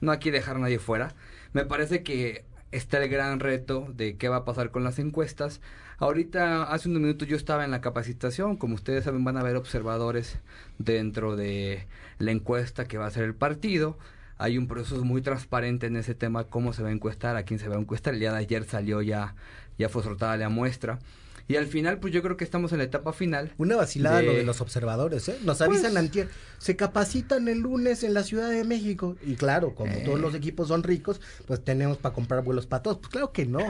no 0.00 0.12
aquí 0.12 0.30
dejar 0.30 0.56
a 0.56 0.60
nadie 0.60 0.78
fuera, 0.78 1.14
me 1.52 1.64
parece 1.64 2.02
que 2.02 2.44
está 2.70 3.02
el 3.02 3.08
gran 3.08 3.40
reto 3.40 3.88
de 3.94 4.16
qué 4.16 4.28
va 4.28 4.36
a 4.36 4.44
pasar 4.44 4.70
con 4.70 4.84
las 4.84 4.98
encuestas. 4.98 5.60
Ahorita, 5.98 6.64
hace 6.64 6.88
unos 6.90 7.00
minutos 7.00 7.26
yo 7.26 7.36
estaba 7.36 7.64
en 7.64 7.70
la 7.70 7.80
capacitación, 7.80 8.56
como 8.56 8.74
ustedes 8.74 9.04
saben 9.04 9.24
van 9.24 9.36
a 9.36 9.40
haber 9.40 9.56
observadores 9.56 10.38
dentro 10.78 11.36
de 11.36 11.86
la 12.18 12.30
encuesta 12.32 12.84
que 12.86 12.98
va 12.98 13.06
a 13.06 13.08
hacer 13.08 13.24
el 13.24 13.34
partido. 13.34 13.98
Hay 14.38 14.58
un 14.58 14.66
proceso 14.66 15.02
muy 15.04 15.22
transparente 15.22 15.86
en 15.86 15.96
ese 15.96 16.14
tema, 16.14 16.44
cómo 16.44 16.72
se 16.72 16.82
va 16.82 16.90
a 16.90 16.92
encuestar, 16.92 17.36
a 17.36 17.44
quién 17.44 17.58
se 17.58 17.68
va 17.68 17.76
a 17.76 17.80
encuestar. 17.80 18.14
El 18.14 18.20
día 18.20 18.32
de 18.32 18.38
ayer 18.38 18.64
salió 18.64 19.00
ya, 19.00 19.34
ya 19.78 19.88
fue 19.88 20.02
soltada 20.02 20.36
la 20.36 20.48
muestra. 20.48 20.98
Y 21.48 21.56
al 21.56 21.66
final, 21.66 21.98
pues 22.00 22.12
yo 22.12 22.22
creo 22.22 22.36
que 22.36 22.42
estamos 22.44 22.72
en 22.72 22.78
la 22.78 22.84
etapa 22.84 23.12
final. 23.12 23.52
Una 23.56 23.76
vacilada 23.76 24.18
de- 24.18 24.26
lo 24.26 24.32
de 24.32 24.42
los 24.42 24.60
observadores, 24.60 25.28
¿eh? 25.28 25.38
Nos 25.44 25.60
avisan 25.60 25.92
Pues- 25.92 25.96
antier, 26.04 26.28
se 26.58 26.74
capacitan 26.74 27.46
el 27.48 27.60
lunes 27.60 28.02
en 28.02 28.14
la 28.14 28.24
Ciudad 28.24 28.50
de 28.50 28.64
México. 28.64 29.16
Y 29.24 29.36
claro, 29.36 29.74
como 29.74 29.92
Eh. 29.92 30.02
todos 30.04 30.18
los 30.20 30.34
equipos 30.34 30.68
son 30.68 30.82
ricos, 30.82 31.20
pues 31.46 31.62
tenemos 31.62 31.98
para 31.98 32.14
comprar 32.14 32.42
vuelos 32.42 32.66
para 32.66 32.82
todos. 32.82 32.98
Pues 32.98 33.10
claro 33.10 33.32
que 33.32 33.46
no. 33.46 33.60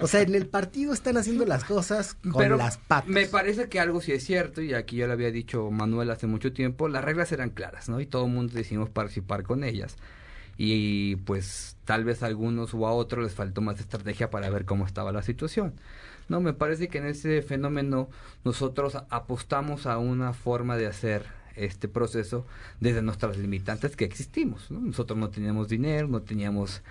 O 0.00 0.06
sea, 0.06 0.20
en 0.20 0.34
el 0.34 0.46
partido 0.46 0.92
están 0.92 1.16
haciendo 1.16 1.46
las 1.46 1.64
cosas 1.64 2.14
con 2.14 2.34
Pero 2.42 2.56
las 2.56 2.76
patas. 2.76 3.08
Me 3.08 3.26
parece 3.26 3.68
que 3.68 3.80
algo 3.80 4.00
sí 4.02 4.12
es 4.12 4.24
cierto, 4.24 4.60
y 4.60 4.74
aquí 4.74 4.96
ya 4.96 5.06
lo 5.06 5.14
había 5.14 5.30
dicho 5.30 5.70
Manuel 5.70 6.10
hace 6.10 6.26
mucho 6.26 6.52
tiempo, 6.52 6.88
las 6.88 7.02
reglas 7.04 7.32
eran 7.32 7.50
claras, 7.50 7.88
¿no? 7.88 8.00
Y 8.00 8.06
todo 8.06 8.26
el 8.26 8.32
mundo 8.32 8.52
decidimos 8.54 8.90
participar 8.90 9.42
con 9.42 9.64
ellas. 9.64 9.96
Y 10.56 11.16
pues 11.16 11.76
tal 11.84 12.04
vez 12.04 12.22
a 12.22 12.26
algunos 12.26 12.74
o 12.74 12.86
a 12.86 12.92
otros 12.92 13.24
les 13.24 13.34
faltó 13.34 13.60
más 13.60 13.80
estrategia 13.80 14.30
para 14.30 14.50
ver 14.50 14.64
cómo 14.64 14.86
estaba 14.86 15.12
la 15.12 15.22
situación. 15.22 15.74
No, 16.28 16.40
me 16.40 16.52
parece 16.52 16.88
que 16.88 16.98
en 16.98 17.06
ese 17.06 17.42
fenómeno 17.42 18.08
nosotros 18.44 18.96
apostamos 19.10 19.86
a 19.86 19.98
una 19.98 20.32
forma 20.32 20.76
de 20.76 20.86
hacer 20.86 21.26
este 21.56 21.88
proceso 21.88 22.46
desde 22.80 23.02
nuestras 23.02 23.36
limitantes 23.36 23.96
que 23.96 24.04
existimos. 24.04 24.70
¿no? 24.70 24.80
Nosotros 24.80 25.18
no 25.18 25.30
teníamos 25.30 25.68
dinero, 25.68 26.08
no 26.08 26.22
teníamos 26.22 26.82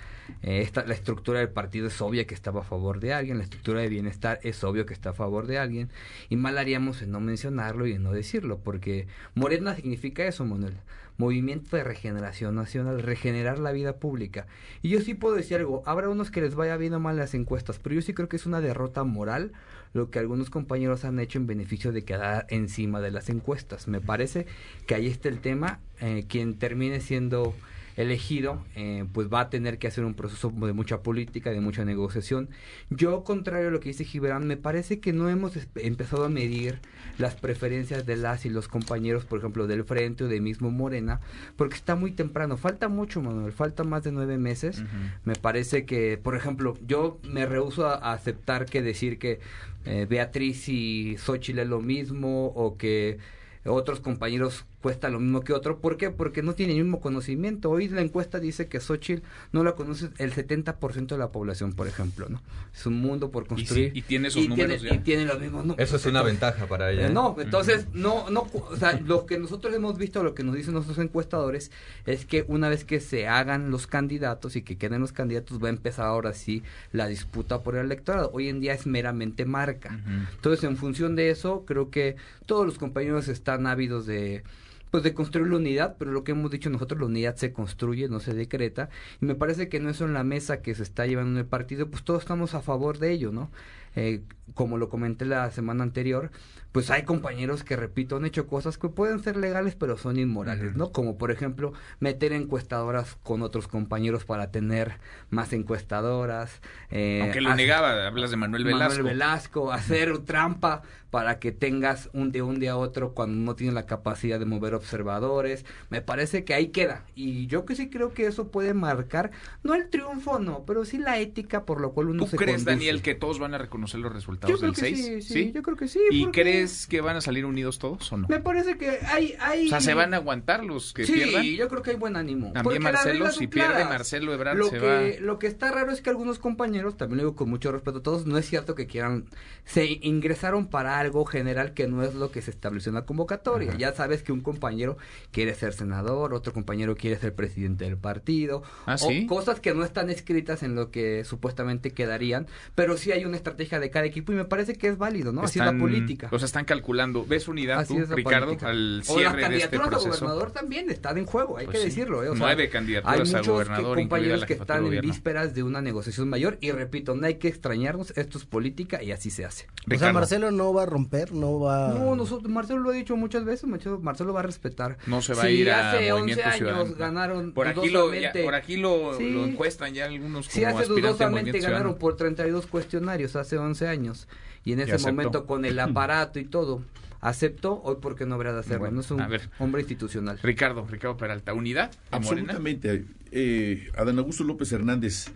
eh, 0.44 0.62
esta, 0.62 0.86
la 0.86 0.94
estructura 0.94 1.40
del 1.40 1.50
partido 1.50 1.88
es 1.88 2.02
obvia 2.02 2.26
que 2.26 2.36
estaba 2.36 2.62
a 2.62 2.64
favor 2.64 3.00
de 3.00 3.14
alguien, 3.14 3.38
la 3.38 3.44
estructura 3.44 3.82
de 3.82 3.90
bienestar 3.90 4.40
es 4.44 4.64
obvio 4.64 4.86
que 4.86 4.94
está 4.94 5.12
a 5.12 5.14
favor 5.14 5.48
de 5.48 5.58
alguien 5.58 5.90
y 6.30 6.36
mal 6.36 6.58
haríamos 6.58 7.02
en 7.02 7.12
no 7.12 7.20
mencionarlo 7.20 7.88
y 7.88 7.94
en 7.94 8.04
no 8.04 8.12
decirlo 8.12 8.60
porque 8.60 9.08
Morena 9.36 9.76
significa 9.76 10.26
eso, 10.26 10.46
Manuel. 10.46 10.76
Movimiento 11.22 11.78
de 11.78 11.84
regeneración 11.84 12.56
nacional, 12.56 13.04
regenerar 13.04 13.60
la 13.60 13.72
vida 13.72 13.98
pública. 13.98 14.48
Y 14.82 14.90
yo 14.90 15.02
sí 15.02 15.14
puedo 15.14 15.36
decir 15.36 15.58
algo, 15.58 15.84
habrá 15.86 16.10
unos 16.10 16.32
que 16.32 16.42
les 16.42 16.56
vaya 16.56 16.78
bien 16.78 16.96
o 16.96 17.00
mal 17.00 17.16
las 17.16 17.36
encuestas, 17.36 17.78
pero 17.78 17.94
yo 17.94 18.02
sí 18.02 18.16
creo 18.16 18.28
que 18.28 18.38
es 18.38 18.48
una 18.48 18.60
derrota 18.60 19.04
moral 19.04 19.52
lo 19.94 20.10
que 20.10 20.18
algunos 20.18 20.50
compañeros 20.50 21.06
han 21.06 21.20
hecho 21.20 21.38
en 21.38 21.46
beneficio 21.46 21.92
de 21.92 22.04
quedar 22.04 22.48
encima 22.50 23.02
de 23.02 23.12
las 23.12 23.30
encuestas. 23.30 23.88
Me 23.88 24.02
parece 24.02 24.48
que 24.88 24.96
ahí 24.96 25.08
está 25.08 25.30
el 25.30 25.40
tema. 25.42 25.80
Eh, 26.00 26.26
quien 26.28 26.56
termine 26.56 27.00
siendo 27.02 27.54
elegido, 27.98 28.64
eh, 28.76 29.06
pues 29.12 29.28
va 29.28 29.42
a 29.42 29.50
tener 29.50 29.78
que 29.78 29.88
hacer 29.88 30.06
un 30.06 30.14
proceso 30.14 30.50
de 30.50 30.74
mucha 30.74 31.02
política, 31.02 31.52
de 31.52 31.62
mucha 31.62 31.86
negociación. 31.86 32.50
Yo, 32.90 33.24
contrario 33.24 33.68
a 33.68 33.72
lo 33.72 33.80
que 33.80 33.90
dice 33.90 34.06
Gibran, 34.06 34.48
me 34.48 34.58
parece 34.58 35.00
que 35.00 35.14
no 35.14 35.30
hemos 35.30 35.54
empezado 35.76 36.26
a 36.26 36.30
medir 36.30 36.80
las 37.18 37.36
preferencias 37.36 38.06
de 38.06 38.16
las 38.16 38.46
y 38.46 38.50
los 38.50 38.68
compañeros, 38.68 39.26
por 39.26 39.40
ejemplo, 39.40 39.68
del 39.68 39.84
Frente 39.84 40.24
o 40.24 40.28
de 40.28 40.40
mismo 40.42 40.72
Morena, 40.72 41.20
porque 41.56 41.76
está 41.76 41.96
muy 41.96 42.12
temprano. 42.12 42.58
Falta 42.58 42.88
mucho, 42.88 43.22
Manuel, 43.22 43.52
falta 43.52 43.84
más 43.84 44.04
de 44.04 44.12
nueve 44.12 44.38
meses. 44.38 44.84
Me 45.26 45.36
parece 45.36 45.86
que, 45.86 46.18
por 46.18 46.36
ejemplo, 46.36 46.78
yo 46.88 47.20
me 47.24 47.46
rehuso 47.46 47.88
a, 47.88 47.96
a 47.96 48.14
aceptar 48.14 48.66
que 48.66 48.82
decir 48.82 49.20
que 49.20 49.40
eh, 49.86 50.06
Beatriz 50.10 50.70
y 50.70 51.18
Xochitl 51.18 51.60
es 51.60 51.68
lo 51.68 51.82
mismo 51.82 52.48
o 52.48 52.78
que 52.78 53.18
otros 53.66 54.00
compañeros 54.00 54.66
cuesta 54.82 55.10
lo 55.10 55.20
mismo 55.20 55.42
que 55.42 55.54
otro. 55.54 55.78
¿Por 55.80 55.98
qué? 55.98 56.10
Porque 56.10 56.42
no 56.42 56.54
tienen 56.56 56.78
el 56.78 56.84
mismo 56.84 57.00
conocimiento. 57.00 57.70
Hoy 57.70 57.88
la 57.90 58.02
encuesta 58.02 58.40
dice 58.40 58.68
que 58.68 58.80
Xochitl 58.80 59.24
no 59.52 59.64
la 59.64 59.74
conoce 59.74 60.10
el 60.18 60.34
70% 60.34 61.08
de 61.08 61.18
la 61.18 61.32
población, 61.32 61.74
por 61.74 61.88
ejemplo, 61.88 62.28
¿no? 62.30 62.42
Es 62.74 62.86
un 62.86 62.96
mundo 63.00 63.32
por 63.32 63.46
construir. 63.48 63.92
y 63.96 64.02
tiene 64.02 64.30
esos 64.30 64.48
números 64.48 64.80
tiene, 64.80 64.90
ya. 64.96 64.96
y 64.96 65.04
tiene 65.04 65.26
los 65.26 65.40
mismos 65.40 65.66
números. 65.66 65.88
Eso 65.88 65.96
es 65.98 66.06
una 66.06 66.20
Entonces, 66.20 66.40
ventaja 66.42 66.68
para 66.68 66.92
ella. 66.92 67.08
eh. 67.08 67.14
No, 67.14 67.36
entonces, 67.40 67.88
no, 67.94 68.30
no, 68.30 68.48
o 68.54 68.76
sea, 68.76 69.00
lo 69.00 69.26
que 69.26 69.38
nosotros 69.38 69.74
hemos 69.74 69.98
visto, 69.98 70.24
lo 70.24 70.34
que 70.34 70.44
nos 70.44 70.56
dicen 70.56 70.74
nuestros 70.74 70.98
encuestadores, 70.98 71.72
es 72.06 72.26
que 72.26 72.44
una 72.48 72.70
vez 72.70 72.84
que 72.84 73.00
se 73.00 73.28
hagan 73.28 73.70
los 73.72 73.88
candidatos 73.88 74.56
y 74.56 74.64
que 74.64 74.78
queden 74.78 75.02
los 75.02 75.12
candidatos, 75.12 75.62
va 75.64 75.68
a 75.68 75.72
empezar 75.72 76.06
ahora 76.08 76.34
sí 76.34 76.64
la 76.92 77.08
disputa 77.08 77.62
por 77.62 77.76
el 77.76 77.86
electorado. 77.86 78.32
Hoy 78.34 78.50
en 78.50 78.60
día 78.60 78.74
es 78.74 78.88
meramente 78.88 79.46
marca. 79.46 80.00
Entonces, 80.36 80.64
en 80.64 80.78
función 80.78 81.16
de 81.16 81.30
eso, 81.30 81.66
creo 81.66 81.90
que 81.90 82.16
todos 82.46 82.66
los 82.66 82.78
compañeros 82.78 83.28
están 83.28 83.68
ávidos 83.68 84.06
de 84.06 84.44
pues 84.92 85.04
de 85.04 85.14
construir 85.14 85.48
la 85.48 85.56
unidad, 85.56 85.96
pero 85.98 86.12
lo 86.12 86.24
que 86.24 86.34
hemos 86.34 86.52
dicho 86.52 86.70
nosotros, 86.70 87.00
la 87.00 87.08
unidad 87.08 87.36
se 87.38 87.54
construye, 87.54 88.10
no 88.10 88.20
se 88.20 88.34
decreta, 88.34 88.90
y 89.22 89.26
me 89.26 89.36
parece 89.36 89.70
que 89.70 89.80
no 89.80 89.90
eso 89.90 90.06
en 90.06 90.14
la 90.14 90.24
mesa 90.24 90.62
que 90.62 90.76
se 90.76 90.84
está 90.84 91.08
llevando 91.08 91.32
en 91.32 91.38
el 91.38 91.46
partido, 91.46 91.90
pues 91.90 92.04
todos 92.04 92.22
estamos 92.22 92.54
a 92.54 92.62
favor 92.62 93.00
de 93.00 93.12
ello, 93.12 93.32
¿no? 93.32 93.50
Eh, 93.96 94.24
como 94.54 94.78
lo 94.78 94.90
comenté 94.90 95.26
la 95.26 95.50
semana 95.52 95.84
anterior, 95.84 96.32
pues 96.72 96.90
hay 96.90 97.04
compañeros 97.04 97.64
que, 97.64 97.76
repito, 97.76 98.16
han 98.16 98.26
hecho 98.26 98.48
cosas 98.48 98.78
que 98.78 98.88
pueden 98.88 99.22
ser 99.22 99.36
legales, 99.36 99.76
pero 99.76 99.98
son 99.98 100.18
inmorales, 100.18 100.76
¿no? 100.76 100.92
Como, 100.92 101.18
por 101.18 101.32
ejemplo, 101.32 101.74
meter 102.00 102.32
encuestadoras 102.32 103.18
con 103.24 103.42
otros 103.42 103.68
compañeros 103.68 104.24
para 104.24 104.52
tener 104.52 105.00
más 105.30 105.52
encuestadoras. 105.52 106.62
Eh, 106.90 107.20
Aunque 107.24 107.42
lo 107.42 107.54
negaba, 107.56 108.08
hablas 108.08 108.32
de 108.32 108.38
Manuel 108.38 108.64
Velasco. 108.64 108.90
Manuel 108.90 109.04
Velasco, 109.04 109.72
hacer 109.72 110.20
trampa 110.20 110.82
para 111.10 111.40
que 111.40 111.52
tengas 111.52 112.10
un 112.14 112.32
de 112.32 112.42
un 112.42 112.62
día 112.62 112.72
a 112.72 112.78
otro 112.78 113.14
cuando 113.14 113.36
no 113.36 113.56
tienes 113.56 113.74
la 113.74 113.86
capacidad 113.86 114.40
de 114.40 114.46
mover 114.46 114.74
observadores. 114.74 115.66
Me 115.90 116.02
parece 116.02 116.46
que 116.46 116.54
ahí 116.54 116.70
queda. 116.70 117.04
Y 117.16 117.48
yo 117.48 117.66
que 117.66 117.76
sí 117.76 117.90
creo 117.90 118.14
que 118.14 118.28
eso 118.28 118.48
puede 118.48 118.74
marcar, 118.74 119.32
no 119.62 119.76
el 119.76 119.90
triunfo, 119.90 120.40
no, 120.40 120.64
pero 120.66 120.86
sí 120.86 120.98
la 120.98 121.20
ética 121.20 121.66
por 121.66 121.82
lo 121.82 121.92
cual 121.92 122.08
uno 122.08 122.26
¿Tú 122.26 122.38
crees, 122.38 122.64
Daniel, 122.64 123.02
que 123.02 123.14
todos 123.14 123.40
van 123.40 123.54
a 123.54 123.58
reconocer 123.58 123.81
los 123.82 124.14
resultados 124.14 124.62
del 124.62 124.76
6? 124.76 125.06
Sí, 125.06 125.22
sí, 125.22 125.52
yo 125.54 125.62
creo 125.62 125.78
que 125.78 125.88
sí. 125.88 126.00
¿Y 126.12 126.28
crees 126.28 126.88
que 126.88 127.02
van 127.02 127.16
a 127.16 127.22
salir 127.22 127.46
unidos 127.46 127.80
todos 127.80 128.12
o 128.12 128.18
no? 128.18 128.28
Me 128.28 128.40
parece 128.40 128.78
que 128.78 129.00
hay... 129.06 129.36
hay... 129.40 129.68
O 129.68 129.70
sea, 129.70 129.82
¿se 129.82 129.94
van 129.94 130.14
a 130.14 130.18
aguantar 130.18 130.64
los 130.64 130.94
que 130.94 131.06
pierdan? 131.06 131.44
Sí, 131.44 131.56
yo 131.58 131.68
creo 131.68 131.82
que 131.82 131.92
hay 131.92 131.98
buen 131.98 132.16
ánimo. 132.16 132.52
También 132.54 132.82
Marcelo, 132.82 133.32
si 133.32 133.48
pierde 133.48 133.84
Marcelo 133.86 134.34
Ebrard, 134.34 134.58
lo 134.58 134.70
se 134.70 134.80
que, 134.80 134.86
va... 134.86 135.02
Lo 135.20 135.40
que 135.40 135.48
está 135.48 135.72
raro 135.72 135.92
es 135.92 136.02
que 136.02 136.10
algunos 136.10 136.40
compañeros, 136.40 136.98
también 136.98 137.18
lo 137.18 137.24
digo 137.24 137.36
con 137.36 137.50
mucho 137.50 137.72
respeto 137.72 138.00
a 138.00 138.04
todos, 138.04 138.26
no 138.26 138.38
es 138.38 138.48
cierto 138.48 138.76
que 138.76 138.88
quieran... 138.88 139.26
Se 139.66 140.00
ingresaron 140.02 140.68
para 140.68 141.00
algo 141.00 141.26
general 141.26 141.74
que 141.74 141.88
no 141.88 142.04
es 142.04 142.16
lo 142.16 142.32
que 142.32 142.42
se 142.42 142.52
estableció 142.52 142.90
en 142.90 142.96
la 142.96 143.06
convocatoria. 143.06 143.76
Ya 143.78 143.94
sabes 143.94 144.24
que 144.24 144.32
un 144.32 144.42
compañero 144.42 144.98
quiere 145.32 145.54
ser 145.56 145.74
senador, 145.74 146.34
otro 146.34 146.54
compañero 146.54 146.96
quiere 146.96 147.20
ser 147.20 147.36
presidente 147.36 147.86
del 147.86 147.98
partido, 147.98 148.64
¿Ah, 148.86 148.96
o 149.02 149.28
cosas 149.28 149.60
que 149.60 149.74
no 149.74 149.84
están 149.84 150.10
escritas 150.10 150.64
en 150.64 150.76
lo 150.76 150.92
que 150.92 151.24
supuestamente 151.24 151.92
quedarían, 151.92 152.48
pero 152.76 152.98
sí 152.98 153.12
hay 153.12 153.26
una 153.26 153.38
estrategia 153.38 153.71
de 153.80 153.90
cada 153.90 154.06
equipo 154.06 154.32
y 154.32 154.36
me 154.36 154.46
parece 154.46 154.76
que 154.76 154.88
es 154.88 154.98
válido, 154.98 155.32
¿no? 155.32 155.42
Así 155.44 155.60
es 155.60 155.66
la 155.66 155.78
política. 155.78 156.28
O 156.32 156.38
sea, 156.40 156.46
están 156.46 156.66
calculando. 156.66 157.26
¿Ves 157.26 157.48
unidad 157.48 157.88
tú, 157.88 157.98
Ricardo, 158.10 158.58
al 158.62 159.02
cierre 159.04 159.50
de 159.50 159.58
este 159.58 159.78
proceso? 159.80 160.08
a 160.08 160.12
gobernador 160.12 160.52
también 160.52 160.90
están 160.90 161.18
en 161.18 161.26
juego, 161.26 161.58
hay 161.58 161.66
Pues 161.66 161.78
que 161.78 161.84
sí. 161.84 161.90
decirlo. 161.90 162.24
¿eh? 162.24 162.30
O 162.30 162.36
sea, 162.36 162.46
Nueve 162.46 162.70
candidaturas 162.70 163.34
hay 163.34 163.40
a 163.40 163.42
gobernador, 163.44 163.96
que- 163.98 164.02
compañeros 164.04 164.46
que 164.46 164.54
están 164.54 164.86
en 164.86 165.02
vísperas 165.02 165.54
de 165.54 165.64
una 165.64 165.82
negociación 165.82 166.30
mayor 166.30 166.58
y 166.62 166.72
repito, 166.72 167.16
no 167.16 167.26
hay 167.28 167.36
que 167.36 167.48
extrañarnos, 167.48 168.12
esto 168.18 168.38
es 168.38 168.46
política 168.46 169.02
y 169.04 169.12
así 169.12 169.30
se 169.30 169.46
hace. 169.46 169.68
O 169.94 169.98
sea, 169.98 170.14
Marcelo 170.14 170.52
no 170.52 170.74
va 170.74 170.84
a 170.84 170.86
romper, 170.86 171.32
no 171.34 171.60
va... 171.60 171.90
No, 171.90 172.16
nosotros, 172.16 172.52
Marcelo 172.52 172.80
lo 172.82 172.90
ha 172.92 172.94
dicho 172.94 173.16
muchas 173.16 173.46
veces, 173.46 173.68
Marcelo, 173.70 174.00
Marcelo 174.00 174.34
va 174.34 174.42
a 174.42 174.44
respetar. 174.44 174.98
No 175.08 175.22
se 175.22 175.34
va 175.34 175.44
a 175.44 175.50
ir 175.50 175.70
a 175.72 175.92
hace 175.92 176.12
11 176.12 176.20
Movimiento 176.22 176.44
años 176.46 176.58
Ciudadano. 176.58 176.96
ganaron 176.96 177.52
Por 177.54 177.68
aquí, 177.68 177.90
lo, 177.90 178.14
ya- 178.14 178.34
por 178.44 178.56
aquí 178.56 178.78
lo, 178.78 179.14
Sí. 179.18 179.30
lo 179.32 179.46
encuestan 179.46 179.94
ya 179.94 180.06
algunos 180.06 180.48
como 180.48 180.54
Si 180.54 180.64
hace 180.64 180.86
dudosamente 180.86 181.60
ganaron 181.60 181.98
por 181.98 182.16
32 182.16 182.68
cuestionarios 182.68 183.36
hace 183.36 183.58
11 183.62 183.88
años 183.88 184.28
y 184.64 184.74
en 184.74 184.82
ese 184.82 184.98
momento 185.00 185.46
con 185.46 185.66
el 185.66 185.80
aparato 185.80 186.40
y 186.40 186.46
todo 186.46 186.84
aceptó, 187.22 187.82
hoy 187.84 187.98
por 188.02 188.16
qué 188.16 188.26
no 188.26 188.36
habría 188.36 188.52
de 188.52 188.60
hacerlo, 188.60 188.80
Bueno, 188.80 188.96
no 188.96 189.02
es 189.02 189.12
un 189.12 189.22
a 189.22 189.28
ver. 189.28 189.50
hombre 189.60 189.82
institucional. 189.82 190.40
Ricardo, 190.42 190.86
Ricardo 190.88 191.18
Peralta, 191.18 191.54
¿unidad? 191.54 191.92
Absolutamente. 192.10 193.06
Eh, 193.32 193.90
Adán 193.96 194.18
Augusto 194.18 194.44
López 194.44 194.72
Hernández, 194.72 195.32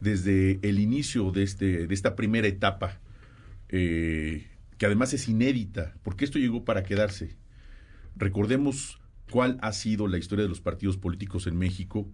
desde 0.00 0.60
el 0.62 0.78
inicio 0.78 1.30
de, 1.30 1.42
este, 1.42 1.86
de 1.86 1.94
esta 1.94 2.14
primera 2.14 2.46
etapa, 2.46 2.98
eh, 3.70 4.48
que 4.76 4.86
además 4.86 5.14
es 5.14 5.28
inédita, 5.28 5.94
porque 6.02 6.26
esto 6.26 6.38
llegó 6.38 6.64
para 6.64 6.82
quedarse. 6.82 7.36
Recordemos 8.16 9.00
cuál 9.30 9.58
ha 9.62 9.72
sido 9.72 10.08
la 10.08 10.18
historia 10.18 10.42
de 10.42 10.48
los 10.50 10.60
partidos 10.60 10.98
políticos 10.98 11.46
en 11.46 11.56
México 11.56 12.06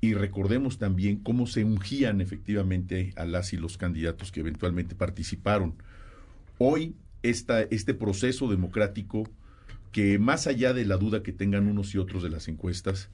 y 0.00 0.14
recordemos 0.14 0.78
también 0.78 1.16
cómo 1.16 1.46
se 1.46 1.64
ungían 1.64 2.20
efectivamente 2.20 3.12
a 3.16 3.24
las 3.26 3.52
y 3.52 3.56
los 3.56 3.76
candidatos 3.76 4.32
que 4.32 4.40
eventualmente 4.40 4.94
participaron. 4.94 5.74
Hoy 6.58 6.94
esta, 7.22 7.62
este 7.62 7.92
proceso 7.94 8.48
democrático 8.48 9.28
que 9.92 10.18
más 10.18 10.46
allá 10.46 10.72
de 10.72 10.84
la 10.84 10.96
duda 10.96 11.22
que 11.22 11.32
tengan 11.32 11.66
unos 11.66 11.94
y 11.94 11.98
otros 11.98 12.22
de 12.22 12.30
las 12.30 12.48
encuestas, 12.48 13.10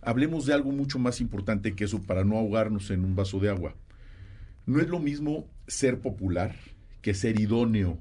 hablemos 0.00 0.46
de 0.46 0.54
algo 0.54 0.72
mucho 0.72 0.98
más 0.98 1.20
importante 1.20 1.74
que 1.74 1.84
eso 1.84 2.02
para 2.02 2.24
no 2.24 2.38
ahogarnos 2.38 2.90
en 2.90 3.04
un 3.04 3.14
vaso 3.14 3.40
de 3.40 3.50
agua. 3.50 3.74
No 4.66 4.80
es 4.80 4.88
lo 4.88 4.98
mismo 4.98 5.46
ser 5.66 6.00
popular 6.00 6.56
que 7.02 7.14
ser 7.14 7.38
idóneo, 7.38 7.98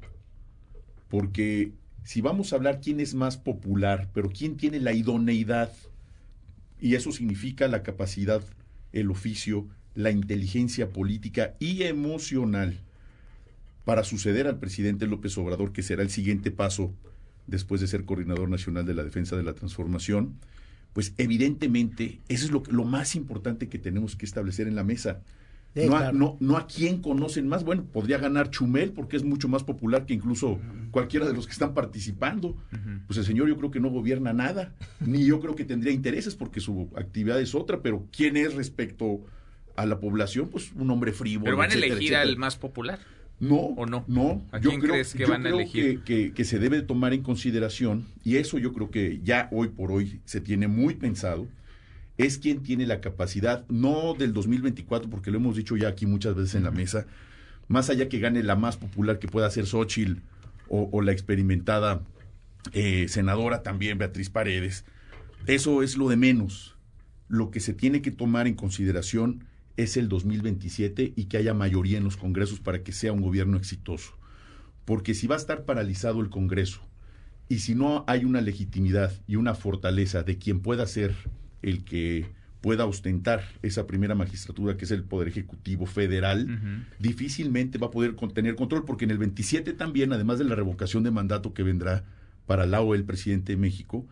porque 1.09 1.73
si 2.03 2.21
vamos 2.21 2.51
a 2.51 2.55
hablar 2.55 2.79
quién 2.81 2.99
es 2.99 3.13
más 3.13 3.37
popular, 3.37 4.09
pero 4.13 4.29
quién 4.29 4.55
tiene 4.55 4.79
la 4.79 4.93
idoneidad, 4.93 5.71
y 6.83 6.95
eso 6.95 7.13
significa 7.13 7.69
la 7.69 7.81
capacidad, 7.81 8.43
el 8.91 9.09
oficio, 9.09 9.69
la 9.95 10.11
inteligencia 10.11 10.89
política 10.89 11.55
y 11.57 11.83
emocional 11.83 12.77
para 13.85 14.03
suceder 14.03 14.47
al 14.47 14.59
presidente 14.59 15.07
López 15.07 15.37
Obrador, 15.37 15.71
que 15.71 15.81
será 15.81 16.03
el 16.03 16.09
siguiente 16.09 16.51
paso 16.51 16.93
después 17.47 17.79
de 17.79 17.87
ser 17.87 18.03
coordinador 18.03 18.49
nacional 18.49 18.85
de 18.85 18.95
la 18.95 19.05
defensa 19.05 19.37
de 19.37 19.43
la 19.43 19.53
transformación, 19.53 20.35
pues 20.91 21.13
evidentemente 21.17 22.19
eso 22.27 22.43
es 22.47 22.51
lo, 22.51 22.63
lo 22.69 22.83
más 22.83 23.15
importante 23.15 23.69
que 23.69 23.79
tenemos 23.79 24.17
que 24.17 24.25
establecer 24.25 24.67
en 24.67 24.75
la 24.75 24.83
mesa. 24.83 25.21
Sí, 25.75 25.87
no, 25.87 25.95
a, 25.95 25.99
claro. 25.99 26.17
no, 26.17 26.37
no 26.39 26.57
a 26.57 26.67
quién 26.67 27.01
conocen 27.01 27.47
más. 27.47 27.63
Bueno, 27.63 27.83
podría 27.91 28.19
ganar 28.19 28.51
Chumel 28.51 28.91
porque 28.91 29.17
es 29.17 29.23
mucho 29.23 29.47
más 29.47 29.63
popular 29.63 30.05
que 30.05 30.13
incluso 30.13 30.59
cualquiera 30.91 31.25
de 31.25 31.33
los 31.33 31.47
que 31.47 31.53
están 31.53 31.73
participando. 31.73 32.55
Pues 33.07 33.17
el 33.17 33.25
señor 33.25 33.47
yo 33.47 33.57
creo 33.57 33.71
que 33.71 33.79
no 33.79 33.89
gobierna 33.89 34.33
nada, 34.33 34.73
ni 34.99 35.25
yo 35.25 35.39
creo 35.39 35.55
que 35.55 35.65
tendría 35.65 35.91
intereses 35.91 36.35
porque 36.35 36.59
su 36.59 36.89
actividad 36.95 37.41
es 37.41 37.55
otra, 37.55 37.81
pero 37.81 38.07
¿quién 38.15 38.37
es 38.37 38.53
respecto 38.53 39.21
a 39.75 39.85
la 39.87 39.99
población? 39.99 40.49
Pues 40.49 40.71
un 40.73 40.91
hombre 40.91 41.11
frívolo. 41.11 41.45
Pero 41.45 41.57
van 41.57 41.71
a 41.71 41.73
elegir 41.73 41.93
etcétera. 41.97 42.21
al 42.21 42.37
más 42.37 42.55
popular. 42.55 42.99
No, 43.39 43.55
¿O 43.55 43.85
no? 43.87 44.05
No. 44.07 44.45
¿A 44.51 44.59
yo 44.59 44.69
quién 44.69 44.79
creo, 44.79 44.93
crees 44.93 45.13
que 45.13 45.23
yo 45.23 45.27
van 45.29 45.45
a 45.45 45.49
elegir? 45.49 46.03
Que, 46.03 46.03
que- 46.27 46.33
que 46.33 46.45
se 46.45 46.59
debe 46.59 46.81
tomar 46.83 47.13
en 47.13 47.23
consideración, 47.23 48.05
y 48.23 48.37
eso 48.37 48.59
yo 48.59 48.71
creo 48.73 48.91
que 48.91 49.19
ya 49.23 49.49
hoy 49.51 49.69
por 49.69 49.91
hoy 49.91 50.21
se 50.23 50.39
tiene 50.39 50.67
muy 50.67 50.93
pensado, 50.93 51.47
es 52.17 52.37
quien 52.37 52.61
tiene 52.63 52.85
la 52.85 53.01
capacidad, 53.01 53.65
no 53.69 54.13
del 54.13 54.33
2024, 54.33 55.09
porque 55.09 55.31
lo 55.31 55.37
hemos 55.37 55.55
dicho 55.55 55.75
ya 55.77 55.89
aquí 55.89 56.05
muchas 56.05 56.35
veces 56.35 56.55
en 56.55 56.63
la 56.63 56.71
mesa, 56.71 57.05
más 57.67 57.89
allá 57.89 58.09
que 58.09 58.19
gane 58.19 58.43
la 58.43 58.55
más 58.55 58.77
popular 58.77 59.19
que 59.19 59.27
pueda 59.27 59.49
ser 59.49 59.65
Xochitl 59.65 60.21
o, 60.67 60.89
o 60.91 61.01
la 61.01 61.11
experimentada 61.11 62.01
eh, 62.71 63.07
senadora 63.09 63.63
también, 63.63 63.97
Beatriz 63.97 64.29
Paredes, 64.29 64.85
eso 65.47 65.83
es 65.83 65.97
lo 65.97 66.07
de 66.07 66.15
menos. 66.15 66.75
Lo 67.27 67.51
que 67.51 67.59
se 67.59 67.73
tiene 67.73 68.01
que 68.01 68.11
tomar 68.11 68.47
en 68.47 68.55
consideración 68.55 69.45
es 69.75 69.97
el 69.97 70.07
2027 70.07 71.13
y 71.15 71.25
que 71.25 71.37
haya 71.37 71.53
mayoría 71.53 71.97
en 71.97 72.03
los 72.03 72.15
congresos 72.15 72.59
para 72.59 72.83
que 72.83 72.91
sea 72.91 73.11
un 73.11 73.21
gobierno 73.21 73.57
exitoso. 73.57 74.13
Porque 74.85 75.13
si 75.13 75.27
va 75.27 75.35
a 75.35 75.39
estar 75.39 75.65
paralizado 75.65 76.21
el 76.21 76.29
Congreso 76.29 76.81
y 77.49 77.59
si 77.59 77.75
no 77.75 78.03
hay 78.07 78.25
una 78.25 78.41
legitimidad 78.41 79.11
y 79.27 79.35
una 79.35 79.55
fortaleza 79.55 80.23
de 80.23 80.37
quien 80.37 80.59
pueda 80.61 80.85
ser 80.85 81.15
el 81.63 81.83
que 81.83 82.27
pueda 82.61 82.85
ostentar 82.85 83.43
esa 83.61 83.87
primera 83.87 84.15
magistratura 84.15 84.77
que 84.77 84.85
es 84.85 84.91
el 84.91 85.03
Poder 85.03 85.27
Ejecutivo 85.27 85.85
Federal, 85.85 86.85
difícilmente 86.99 87.77
va 87.77 87.87
a 87.87 87.91
poder 87.91 88.15
tener 88.33 88.55
control, 88.55 88.85
porque 88.85 89.03
en 89.05 89.11
el 89.11 89.17
27 89.17 89.73
también, 89.73 90.13
además 90.13 90.39
de 90.39 90.45
la 90.45 90.55
revocación 90.55 91.03
de 91.03 91.11
mandato 91.11 91.53
que 91.53 91.63
vendrá 91.63 92.05
para 92.45 92.65
la 92.65 92.81
o 92.81 92.95
el 92.95 93.03
presidente 93.03 93.53
de 93.53 93.57
México, 93.57 94.05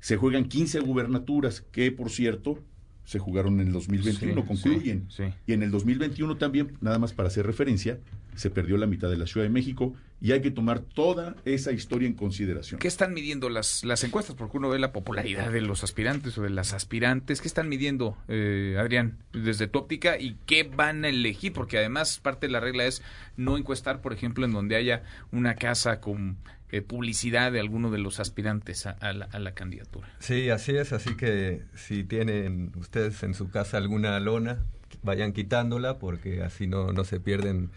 se 0.00 0.16
juegan 0.16 0.46
15 0.46 0.80
gubernaturas, 0.80 1.60
que 1.60 1.92
por 1.92 2.10
cierto 2.10 2.58
se 3.04 3.18
jugaron 3.18 3.60
en 3.60 3.68
el 3.68 3.72
2021, 3.72 4.42
Sí, 4.42 4.46
concluyen. 4.46 5.06
sí, 5.08 5.24
sí. 5.24 5.34
Y 5.46 5.52
en 5.52 5.62
el 5.62 5.70
2021 5.70 6.36
también, 6.36 6.72
nada 6.80 6.98
más 6.98 7.12
para 7.12 7.28
hacer 7.28 7.46
referencia, 7.46 7.98
se 8.34 8.48
perdió 8.48 8.76
la 8.78 8.86
mitad 8.86 9.10
de 9.10 9.16
la 9.18 9.26
Ciudad 9.26 9.44
de 9.44 9.50
México 9.50 9.94
y 10.20 10.32
hay 10.32 10.40
que 10.40 10.50
tomar 10.50 10.80
toda 10.80 11.36
esa 11.44 11.72
historia 11.72 12.06
en 12.08 12.14
consideración. 12.14 12.78
¿Qué 12.80 12.88
están 12.88 13.12
midiendo 13.12 13.50
las, 13.50 13.84
las 13.84 14.04
encuestas? 14.04 14.36
Porque 14.36 14.56
uno 14.56 14.70
ve 14.70 14.78
la 14.78 14.92
popularidad 14.92 15.50
de 15.52 15.60
los 15.60 15.84
aspirantes 15.84 16.38
o 16.38 16.42
de 16.42 16.48
las 16.48 16.72
aspirantes. 16.72 17.40
¿Qué 17.42 17.48
están 17.48 17.68
midiendo, 17.68 18.16
eh, 18.28 18.76
Adrián, 18.78 19.18
desde 19.34 19.66
tu 19.66 19.80
óptica? 19.80 20.18
¿Y 20.18 20.36
qué 20.46 20.62
van 20.62 21.04
a 21.04 21.08
elegir? 21.08 21.52
Porque 21.52 21.76
además 21.76 22.20
parte 22.20 22.46
de 22.46 22.52
la 22.52 22.60
regla 22.60 22.86
es 22.86 23.02
no 23.36 23.58
encuestar, 23.58 24.00
por 24.00 24.12
ejemplo, 24.14 24.46
en 24.46 24.52
donde 24.52 24.76
haya 24.76 25.02
una 25.30 25.56
casa 25.56 26.00
con 26.00 26.38
eh, 26.72 26.82
publicidad 26.82 27.52
de 27.52 27.60
alguno 27.60 27.90
de 27.90 27.98
los 27.98 28.18
aspirantes 28.18 28.86
a, 28.86 28.90
a 28.90 29.12
la, 29.12 29.26
a 29.26 29.38
la 29.38 29.52
candidatura. 29.54 30.08
Sí, 30.18 30.50
así 30.50 30.74
es, 30.76 30.92
así 30.92 31.14
que 31.16 31.62
si 31.76 32.02
tienen 32.02 32.72
ustedes 32.76 33.22
en 33.22 33.34
su 33.34 33.50
casa 33.50 33.76
alguna 33.76 34.18
lona, 34.18 34.58
vayan 35.02 35.32
quitándola 35.32 35.98
porque 35.98 36.42
así 36.42 36.66
no, 36.66 36.92
no 36.92 37.04
se 37.04 37.20
pierden 37.20 37.70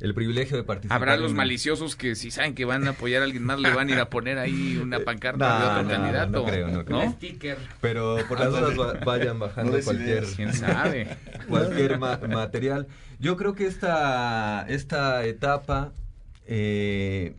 el 0.00 0.14
privilegio 0.14 0.56
de 0.56 0.64
participar. 0.64 0.96
Habrá 0.96 1.16
los 1.16 1.30
en- 1.30 1.36
maliciosos 1.36 1.94
que 1.94 2.16
si 2.16 2.32
saben 2.32 2.54
que 2.56 2.64
van 2.64 2.86
a 2.88 2.90
apoyar 2.90 3.22
a 3.22 3.24
alguien 3.24 3.44
más, 3.44 3.60
le 3.60 3.70
van 3.72 3.88
a 3.88 3.92
ir 3.92 3.98
a 4.00 4.10
poner 4.10 4.36
ahí 4.38 4.76
una 4.82 4.98
pancarta 5.04 5.58
de 5.58 5.64
No, 5.64 5.70
otro 5.70 5.82
no, 5.84 5.88
candidato. 5.90 6.30
no 6.32 6.44
creo, 6.44 6.68
no 6.68 6.84
creo. 6.84 7.00
Un 7.02 7.12
sticker. 7.12 7.56
Pero 7.80 8.16
por 8.28 8.40
las 8.40 8.50
dudas 8.50 8.78
va- 8.78 8.94
vayan 9.04 9.38
bajando 9.38 9.76
No 9.78 9.84
cualquier. 9.84 10.24
¿Quién 10.34 10.52
sabe? 10.54 11.06
cualquier 11.48 11.98
ma- 11.98 12.18
material. 12.28 12.88
Yo 13.20 13.36
creo 13.36 13.54
que 13.54 13.66
esta, 13.66 14.66
esta 14.68 15.24
etapa 15.24 15.92
eh, 16.46 17.34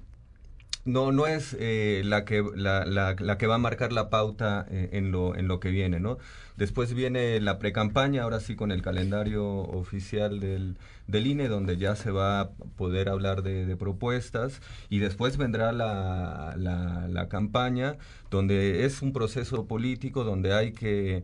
no, 0.86 1.12
no 1.12 1.28
es 1.28 1.56
eh, 1.60 2.02
la, 2.04 2.26
que, 2.26 2.44
la, 2.56 2.86
la, 2.86 3.16
la, 3.18 3.38
que 3.38 3.48
va 3.48 3.56
a 3.56 3.60
marcar 3.60 3.94
la 3.94 4.10
pauta 4.10 4.66
eh, 4.70 4.90
en, 4.94 5.12
lo, 5.12 5.36
en 5.36 5.48
lo 5.48 5.60
que 5.60 5.70
viene, 5.70 6.00
¿no? 6.00 6.18
Después 6.58 6.94
viene 6.94 7.40
la 7.40 7.58
precampaña, 7.58 8.24
ahora 8.24 8.40
sí 8.40 8.56
con 8.56 8.72
el 8.72 8.82
calendario 8.82 9.46
oficial 9.46 10.40
del, 10.40 10.78
del 11.08 11.28
INE, 11.28 11.48
donde 11.48 11.78
ya 11.78 11.96
se 11.96 12.12
va 12.12 12.42
a 12.42 12.50
poder 12.78 13.10
hablar 13.10 13.42
de, 13.44 13.66
de 13.66 13.76
propuestas, 13.76 14.62
y 14.90 15.00
después 15.00 15.38
vendrá 15.38 15.72
la, 15.72 16.54
la, 16.58 17.08
la 17.08 17.30
campaña, 17.30 17.98
donde 18.30 18.86
es 18.86 19.02
un 19.02 19.14
proceso 19.14 19.66
político, 19.66 20.24
donde 20.24 20.54
hay 20.54 20.74
que 20.74 21.24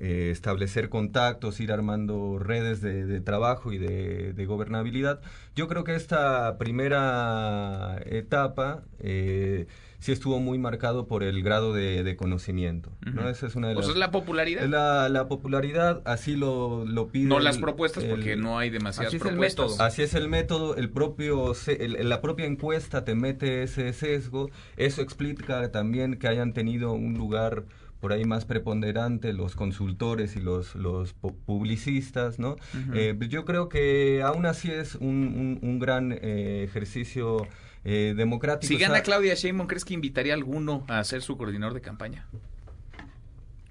eh, 0.00 0.30
establecer 0.32 0.88
contactos, 0.88 1.60
ir 1.60 1.70
armando 1.70 2.38
redes 2.40 2.80
de, 2.80 3.06
de 3.06 3.20
trabajo 3.20 3.72
y 3.72 3.78
de, 3.78 4.32
de, 4.32 4.46
gobernabilidad. 4.46 5.20
Yo 5.54 5.68
creo 5.68 5.84
que 5.84 5.94
esta 5.94 6.58
primera 6.58 8.02
etapa 8.06 8.82
eh, 8.98 9.66
sí 10.00 10.10
estuvo 10.10 10.40
muy 10.40 10.58
marcado 10.58 11.06
por 11.06 11.22
el 11.22 11.42
grado 11.44 11.72
de, 11.72 12.16
conocimiento. 12.16 12.90
Uh 13.06 13.10
-huh. 13.10 13.14
¿no? 13.14 13.28
Esa 13.28 13.46
es 13.46 13.54
una 13.54 13.68
de 13.68 13.74
las, 13.76 13.84
o 13.84 13.86
sea, 13.86 13.92
es 13.92 13.98
la 13.98 14.10
popularidad. 14.10 14.66
La, 14.66 15.08
la, 15.08 15.28
popularidad, 15.28 16.02
así 16.04 16.34
lo, 16.34 16.84
lo 16.84 17.06
pide. 17.06 17.28
No 17.28 17.38
las 17.38 17.58
propuestas, 17.58 18.02
el, 18.02 18.10
porque 18.10 18.34
no 18.34 18.58
hay 18.58 18.70
demasiadas 18.70 19.14
así 19.14 19.18
propuestas. 19.20 19.66
Es 19.66 19.70
el 19.70 19.76
método. 19.76 19.86
Así 19.86 20.02
es 20.02 20.14
el 20.14 20.28
método, 20.28 20.76
el 20.76 20.90
propio, 20.90 21.52
el, 21.68 22.08
la 22.08 22.20
propia 22.20 22.46
encuesta 22.46 23.04
te 23.04 23.14
mete 23.14 23.62
ese 23.62 23.92
sesgo. 23.92 24.50
Eso 24.76 25.02
explica 25.02 25.70
también 25.70 26.16
que 26.16 26.26
hayan 26.26 26.52
tenido 26.52 26.92
un 26.92 27.14
lugar 27.14 27.64
por 28.04 28.12
ahí 28.12 28.26
más 28.26 28.44
preponderante 28.44 29.32
los 29.32 29.56
consultores 29.56 30.36
y 30.36 30.40
los, 30.40 30.74
los 30.74 31.14
publicistas, 31.14 32.38
¿no? 32.38 32.50
Uh 32.50 32.56
-huh. 32.92 32.96
eh, 33.22 33.28
yo 33.30 33.46
creo 33.46 33.70
que 33.70 34.20
aún 34.22 34.44
así 34.44 34.70
es 34.70 34.96
un, 34.96 35.08
un, 35.08 35.58
un 35.62 35.78
gran 35.78 36.12
eh, 36.12 36.64
ejercicio 36.64 37.48
eh, 37.82 38.12
democrático. 38.14 38.68
Si 38.68 38.78
gana 38.78 38.92
o 38.92 38.96
sea, 38.96 39.04
Claudia 39.04 39.32
Sheinbaum, 39.32 39.66
¿crees 39.66 39.86
que 39.86 39.94
invitaría 39.94 40.34
a 40.34 40.36
alguno 40.36 40.84
a 40.86 41.02
ser 41.02 41.22
su 41.22 41.38
coordinador 41.38 41.72
de 41.72 41.80
campaña? 41.80 42.26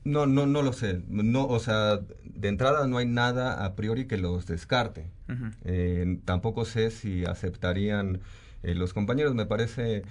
No, 0.03 0.25
no, 0.25 0.47
no 0.47 0.63
lo 0.63 0.73
sé. 0.73 1.03
No, 1.09 1.45
o 1.45 1.59
sea, 1.59 1.99
de 2.23 2.47
entrada 2.47 2.87
no 2.87 2.97
hay 2.97 3.05
nada 3.05 3.63
a 3.63 3.75
priori 3.75 4.07
que 4.07 4.17
los 4.17 4.47
descarte. 4.47 5.11
Uh 5.29 5.33
-huh. 5.33 6.21
tampoco 6.25 6.65
sé 6.65 6.89
si 6.89 7.23
aceptarían 7.23 8.21
los 8.63 8.93
compañeros. 8.95 9.35
Me 9.35 9.45
parece 9.45 10.01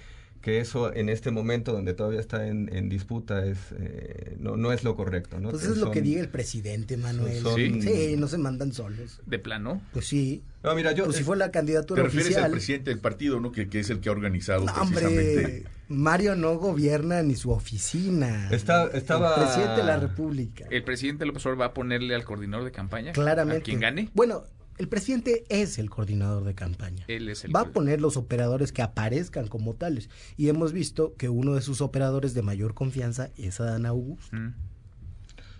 que 0.43 0.59
eso 0.59 0.93
en 0.93 1.07
este 1.07 1.31
momento 1.31 1.71
donde 1.71 1.93
todavía 1.93 2.19
está 2.19 2.45
en, 2.47 2.69
en 2.75 2.89
disputa 2.89 3.45
es 3.45 3.57
eh, 3.79 4.35
no, 4.39 4.57
no 4.57 4.73
es 4.73 4.83
lo 4.83 4.97
correcto. 4.97 5.39
¿no? 5.39 5.49
Pues 5.49 5.63
es 5.63 5.69
son, 5.69 5.79
lo 5.79 5.91
que 5.91 6.01
diga 6.01 6.19
el 6.19 6.27
presidente, 6.27 6.97
Manuel. 6.97 7.41
Son, 7.41 7.55
¿Sí? 7.55 7.81
sí, 7.81 8.15
no 8.17 8.27
se 8.27 8.37
mandan 8.37 8.73
solos. 8.73 9.21
¿De 9.25 9.39
plano? 9.39 9.81
Pues 9.93 10.05
sí. 10.05 10.43
No, 10.61 10.75
mira, 10.75 10.91
yo, 10.91 11.05
pues 11.05 11.15
si 11.15 11.23
fue 11.23 11.37
la 11.37 11.49
candidatura 11.49 12.01
te 12.01 12.07
refieres 12.07 12.27
oficial. 12.27 12.43
al 12.43 12.51
presidente 12.51 12.89
del 12.89 12.99
partido, 12.99 13.39
¿no? 13.39 13.53
Que, 13.53 13.69
que 13.69 13.79
es 13.79 13.89
el 13.89 14.01
que 14.01 14.09
ha 14.09 14.11
organizado 14.11 14.65
no, 14.65 14.73
precisamente. 14.73 15.37
Hombre, 15.37 15.63
Mario 15.87 16.35
no 16.35 16.57
gobierna 16.57 17.23
ni 17.23 17.35
su 17.35 17.51
oficina. 17.51 18.49
Está, 18.51 18.87
estaba... 18.87 19.35
El 19.35 19.43
presidente 19.43 19.77
de 19.77 19.87
la 19.87 19.97
República. 19.97 20.65
¿El 20.69 20.83
presidente 20.83 21.25
López 21.25 21.45
Obrador 21.45 21.61
va 21.61 21.65
a 21.67 21.73
ponerle 21.73 22.15
al 22.15 22.25
coordinador 22.25 22.65
de 22.65 22.73
campaña? 22.73 23.13
Claramente. 23.13 23.61
¿A 23.61 23.63
quien 23.63 23.79
gane? 23.79 24.09
Bueno, 24.13 24.43
el 24.77 24.87
presidente 24.87 25.43
es 25.49 25.77
el 25.77 25.89
coordinador 25.89 26.43
de 26.43 26.55
campaña. 26.55 27.05
Él 27.07 27.29
es 27.29 27.43
el 27.43 27.55
Va 27.55 27.61
a 27.61 27.71
poner 27.71 28.01
los 28.01 28.17
operadores 28.17 28.71
que 28.71 28.81
aparezcan 28.81 29.47
como 29.47 29.75
tales. 29.75 30.09
Y 30.37 30.49
hemos 30.49 30.73
visto 30.73 31.13
que 31.15 31.29
uno 31.29 31.53
de 31.53 31.61
sus 31.61 31.81
operadores 31.81 32.33
de 32.33 32.41
mayor 32.41 32.73
confianza 32.73 33.29
es 33.37 33.59
Adán 33.59 33.85
Augusto. 33.85 34.35
Mm. 34.35 34.53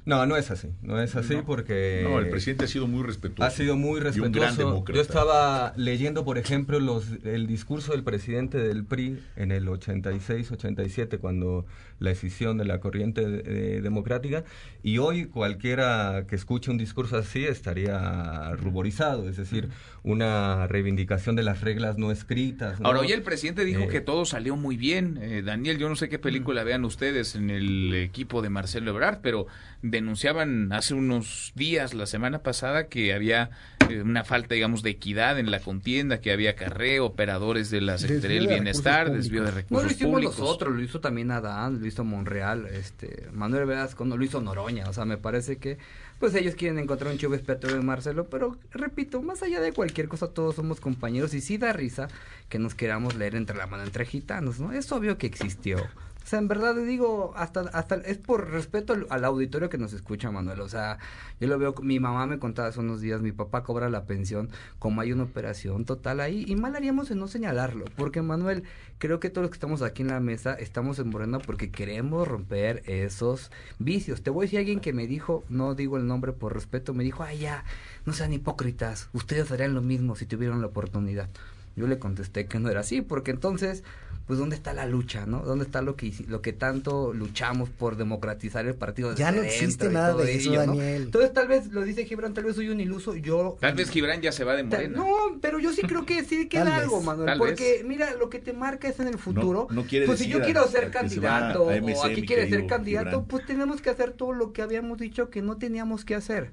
No, 0.06 0.26
no 0.26 0.36
es 0.36 0.52
así, 0.52 0.70
no 0.82 1.02
es 1.02 1.16
así 1.16 1.36
no, 1.36 1.46
porque... 1.46 2.02
No, 2.04 2.20
el 2.20 2.30
presidente 2.30 2.66
ha 2.66 2.68
sido 2.68 2.88
muy 2.88 3.04
respetuoso. 3.04 3.48
Ha 3.48 3.52
sido 3.52 3.78
muy 3.78 4.02
respetuoso. 4.02 4.26
Y 4.26 4.28
un 4.28 4.32
gran 4.34 4.58
demócrata. 4.58 4.98
Yo 4.98 5.02
estaba 5.02 5.74
leyendo, 5.78 6.26
por 6.26 6.38
ejemplo, 6.38 6.82
los, 6.82 7.06
el 7.24 7.48
discurso 7.48 7.94
del 7.94 8.04
presidente 8.04 8.58
del 8.58 8.84
PRI 8.84 9.20
en 9.38 9.52
el 9.52 9.68
86-87, 9.68 11.20
cuando 11.20 11.66
la 12.00 12.10
decisión 12.10 12.58
de 12.58 12.66
la 12.66 12.82
corriente 12.82 13.26
de, 13.26 13.82
democrática, 13.82 14.44
y 14.84 14.98
hoy 14.98 15.26
cualquiera 15.26 16.26
que 16.28 16.36
escuche 16.36 16.70
un 16.70 16.78
discurso 16.78 17.16
así 17.16 17.46
estaría 17.46 18.52
ruborizado, 18.58 19.30
es 19.30 19.38
decir, 19.38 19.70
una 20.04 20.68
reivindicación 20.68 21.38
de 21.38 21.44
las 21.44 21.62
reglas 21.62 21.98
no 21.98 22.12
escritas. 22.12 22.82
¿no? 22.82 22.88
Ahora, 22.88 23.00
hoy 23.00 23.14
el 23.14 23.22
presidente 23.22 23.64
dijo 23.64 23.84
eh, 23.84 23.88
que 23.88 24.02
todo 24.02 24.26
salió 24.26 24.58
muy 24.58 24.76
bien. 24.76 25.18
Eh, 25.22 25.44
Daniel, 25.46 25.78
yo 25.78 25.88
no 25.88 25.96
sé 25.96 26.10
qué 26.10 26.20
película 26.20 26.66
vean 26.66 26.84
ustedes 26.84 27.36
en 27.36 27.50
el 27.50 27.94
equipo 27.96 28.42
de 28.42 28.50
Marcelo 28.50 28.92
Ebrard, 28.92 29.20
pero 29.22 29.48
denunciaban 29.94 30.72
hace 30.74 30.94
unos 30.94 31.54
días, 31.56 31.94
la 31.94 32.06
semana 32.06 32.40
pasada, 32.40 32.88
que 32.88 33.14
había 33.14 33.52
eh, 33.90 34.02
una 34.02 34.24
falta, 34.24 34.56
digamos, 34.56 34.84
de 34.84 34.90
equidad 34.90 35.40
en 35.40 35.52
la 35.52 35.60
contienda, 35.60 36.20
que 36.20 36.32
había 36.32 36.56
carreo, 36.56 37.06
operadores 37.06 37.70
de 37.70 37.82
la 37.82 37.98
Secretaría 37.98 38.40
del 38.40 38.48
Bienestar, 38.48 39.12
desvío 39.12 39.44
de 39.44 39.52
recursos 39.52 39.84
No 39.84 39.88
lo 39.88 39.94
hicimos 39.94 40.14
públicos. 40.14 40.40
nosotros, 40.40 40.76
lo 40.76 40.82
hizo 40.82 41.00
también 41.00 41.32
Adán, 41.32 41.80
lo 41.80 41.88
hizo 41.88 42.04
Monreal, 42.04 42.68
este, 42.68 43.28
Manuel 43.32 43.66
Velasco, 43.66 44.04
no, 44.06 44.18
lo 44.18 44.24
hizo 44.24 44.42
Noroña, 44.42 44.90
o 44.90 44.94
sea, 44.94 45.06
me 45.06 45.18
parece 45.18 45.58
que 45.58 45.78
pues 46.20 46.36
ellos 46.36 46.56
quieren 46.56 46.80
encontrar 46.80 47.12
un 47.12 47.18
chivo 47.18 47.36
expiatorio 47.36 47.78
de 47.78 47.84
Marcelo, 47.84 48.28
pero 48.30 48.58
repito, 48.72 49.22
más 49.22 49.44
allá 49.44 49.60
de 49.60 49.74
cualquier 49.74 50.08
cosa, 50.08 50.28
todos 50.28 50.56
somos 50.56 50.80
compañeros 50.80 51.34
y 51.34 51.42
sí 51.42 51.58
da 51.58 51.74
risa 51.74 52.08
que 52.50 52.60
nos 52.60 52.76
queramos 52.76 53.16
leer 53.16 53.36
entre 53.36 53.58
la 53.58 53.68
mano 53.68 53.84
entre 53.84 54.06
gitanos, 54.06 54.60
¿no? 54.60 54.72
Es 54.72 54.92
obvio 54.92 55.18
que 55.18 55.28
existió. 55.28 55.78
O 56.24 56.26
sea, 56.26 56.40
en 56.40 56.48
verdad 56.48 56.76
digo, 56.76 57.34
hasta, 57.36 57.62
hasta 57.74 57.96
es 57.96 58.18
por 58.18 58.50
respeto 58.50 58.94
al, 58.94 59.08
al, 59.10 59.26
auditorio 59.26 59.70
que 59.70 59.78
nos 59.78 59.92
escucha, 59.92 60.32
Manuel. 60.32 60.62
O 60.62 60.70
sea, 60.70 60.98
yo 61.42 61.48
lo 61.48 61.60
veo, 61.60 61.76
mi 61.82 62.00
mamá 62.00 62.26
me 62.28 62.40
contaba 62.40 62.70
hace 62.70 62.80
unos 62.80 63.02
días, 63.02 63.22
mi 63.22 63.34
papá 63.34 63.64
cobra 63.64 63.90
la 63.90 64.06
pensión, 64.06 64.50
como 64.80 65.02
hay 65.02 65.12
una 65.12 65.24
operación 65.24 65.86
total 65.86 66.22
ahí, 66.22 66.46
y 66.48 66.56
mal 66.56 66.76
haríamos 66.76 67.12
en 67.12 67.20
no 67.20 67.28
señalarlo, 67.28 67.86
porque 67.98 68.22
Manuel, 68.22 68.64
creo 69.00 69.20
que 69.20 69.30
todos 69.30 69.44
los 69.44 69.52
que 69.52 69.56
estamos 69.56 69.82
aquí 69.82 70.02
en 70.02 70.10
la 70.10 70.22
mesa 70.22 70.54
estamos 70.54 70.98
en 71.00 71.10
Morena 71.10 71.40
porque 71.40 71.72
queremos 71.72 72.26
romper 72.26 72.84
esos 72.86 73.52
vicios. 73.78 74.22
Te 74.22 74.30
voy 74.30 74.44
a 74.44 74.46
decir 74.46 74.60
alguien 74.60 74.80
que 74.80 74.94
me 74.94 75.08
dijo, 75.08 75.44
no 75.50 75.76
digo 75.76 75.98
el 75.98 76.08
nombre 76.08 76.32
por 76.32 76.54
respeto, 76.54 76.94
me 76.94 77.04
dijo, 77.04 77.24
ay 77.24 77.40
ya, 77.40 77.66
no 78.06 78.14
sean 78.14 78.32
hipócritas, 78.32 79.10
ustedes 79.12 79.52
harían 79.52 79.74
lo 79.74 79.82
mismo 79.82 80.16
si 80.16 80.26
tuvieran 80.26 80.62
la 80.62 80.68
oportunidad. 80.68 81.30
Yo 81.76 81.88
le 81.88 82.00
contesté 82.00 82.46
que 82.46 82.60
no 82.60 82.70
era 82.70 82.82
así, 82.82 83.02
porque 83.02 83.32
entonces 83.32 83.84
pues 84.26 84.40
dónde 84.40 84.56
está 84.56 84.74
la 84.74 84.86
lucha, 84.86 85.26
¿no? 85.26 85.40
¿Dónde 85.40 85.66
está 85.66 85.82
lo 85.82 85.96
que 85.98 86.14
lo 86.28 86.42
que 86.42 86.54
tanto 86.54 87.12
luchamos 87.14 87.70
por 87.70 87.98
democratizar 87.98 88.66
el 88.66 88.76
partido 88.76 89.10
de 89.10 89.16
Ya 89.18 89.32
no 89.32 89.44
existe 89.44 89.90
nada 89.90 90.16
de 90.16 90.36
eso, 90.36 90.50
ello, 90.52 90.60
Daniel. 90.62 91.00
¿no? 91.02 91.06
Entonces 91.08 91.34
tal 91.34 91.48
vez 91.50 91.68
lo 91.74 91.84
dice 91.84 92.06
Gibran, 92.06 92.34
tal 92.34 92.46
vez 92.46 92.56
soy 92.56 92.70
un 92.70 92.80
iluso, 92.80 93.16
yo 93.16 93.58
Tal 93.60 93.76
vez 93.76 93.90
Gibran 93.90 94.22
ya 94.22 94.32
se 94.32 94.44
va 94.46 94.56
de 94.56 94.64
Morena. 94.64 94.98
No, 94.98 95.08
pero 95.42 95.60
yo 95.60 95.74
sí 95.74 95.82
creo 95.82 96.06
que 96.06 96.24
sí 96.24 96.48
queda 96.50 96.78
algo, 96.78 97.02
Manuel, 97.02 97.26
tal 97.28 97.38
porque 97.38 97.74
vez. 97.74 97.86
mira, 97.86 98.14
lo 98.16 98.30
que 98.30 98.40
te 98.40 98.54
marca 98.54 98.88
es 98.88 99.00
en 99.00 99.10
el 99.10 99.18
futuro. 99.18 99.68
No, 99.70 99.82
no 99.82 99.88
quiere 99.88 100.06
pues 100.06 100.20
si 100.20 100.30
yo 100.30 100.42
quiero 100.42 100.68
ser 100.68 100.90
candidato 100.90 101.70
a, 101.70 101.74
a 101.74 101.82
MC, 101.82 101.98
o 101.98 102.04
aquí 102.06 102.26
quiere 102.26 102.50
ser 102.50 102.66
candidato, 102.66 103.10
Gibran. 103.10 103.26
pues 103.26 103.46
tenemos 103.46 103.82
que 103.82 103.90
hacer 103.90 104.12
todo 104.12 104.32
lo 104.32 104.54
que 104.54 104.62
habíamos 104.62 104.98
dicho 105.00 105.30
que 105.30 105.42
no 105.42 105.58
teníamos 105.58 106.06
que 106.06 106.16
hacer. 106.16 106.52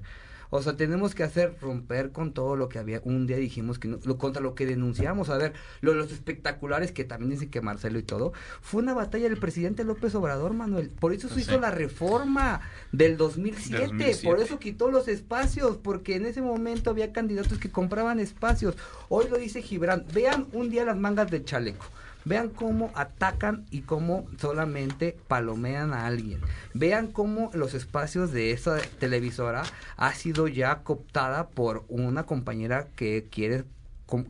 O 0.53 0.61
sea, 0.61 0.75
tenemos 0.75 1.15
que 1.15 1.23
hacer 1.23 1.55
romper 1.61 2.11
con 2.11 2.33
todo 2.33 2.57
lo 2.57 2.67
que 2.67 2.77
había. 2.77 3.01
Un 3.05 3.25
día 3.25 3.37
dijimos 3.37 3.79
que 3.79 3.87
no, 3.87 3.99
lo, 4.03 4.17
contra 4.17 4.41
lo 4.41 4.53
que 4.53 4.65
denunciamos. 4.65 5.29
A 5.29 5.37
ver, 5.37 5.53
lo, 5.79 5.93
los 5.93 6.11
espectaculares 6.11 6.91
que 6.91 7.05
también 7.05 7.31
dicen 7.31 7.49
que 7.49 7.61
Marcelo 7.61 7.97
y 7.97 8.03
todo. 8.03 8.33
Fue 8.59 8.83
una 8.83 8.93
batalla 8.93 9.29
del 9.29 9.37
presidente 9.37 9.85
López 9.85 10.13
Obrador, 10.13 10.53
Manuel. 10.53 10.89
Por 10.89 11.13
eso 11.13 11.29
se 11.29 11.39
hizo 11.39 11.57
la 11.57 11.71
reforma 11.71 12.61
del 12.91 13.15
2007, 13.15 13.87
2007. 13.87 14.27
Por 14.27 14.41
eso 14.41 14.59
quitó 14.59 14.91
los 14.91 15.07
espacios. 15.07 15.77
Porque 15.77 16.17
en 16.17 16.25
ese 16.25 16.41
momento 16.41 16.89
había 16.89 17.13
candidatos 17.13 17.57
que 17.57 17.71
compraban 17.71 18.19
espacios. 18.19 18.75
Hoy 19.07 19.27
lo 19.29 19.37
dice 19.37 19.61
Gibran. 19.61 20.05
Vean 20.13 20.47
un 20.51 20.69
día 20.69 20.83
las 20.83 20.97
mangas 20.97 21.31
de 21.31 21.45
chaleco. 21.45 21.85
Vean 22.25 22.49
cómo 22.49 22.91
atacan 22.95 23.65
y 23.71 23.81
cómo 23.81 24.25
solamente 24.37 25.17
palomean 25.27 25.93
a 25.93 26.05
alguien. 26.05 26.41
Vean 26.73 27.07
cómo 27.07 27.49
los 27.53 27.73
espacios 27.73 28.31
de 28.31 28.51
esa 28.51 28.77
televisora 28.99 29.63
ha 29.97 30.13
sido 30.13 30.47
ya 30.47 30.83
cooptada 30.83 31.49
por 31.49 31.85
una 31.87 32.25
compañera 32.25 32.87
que 32.95 33.27
quiere 33.31 33.63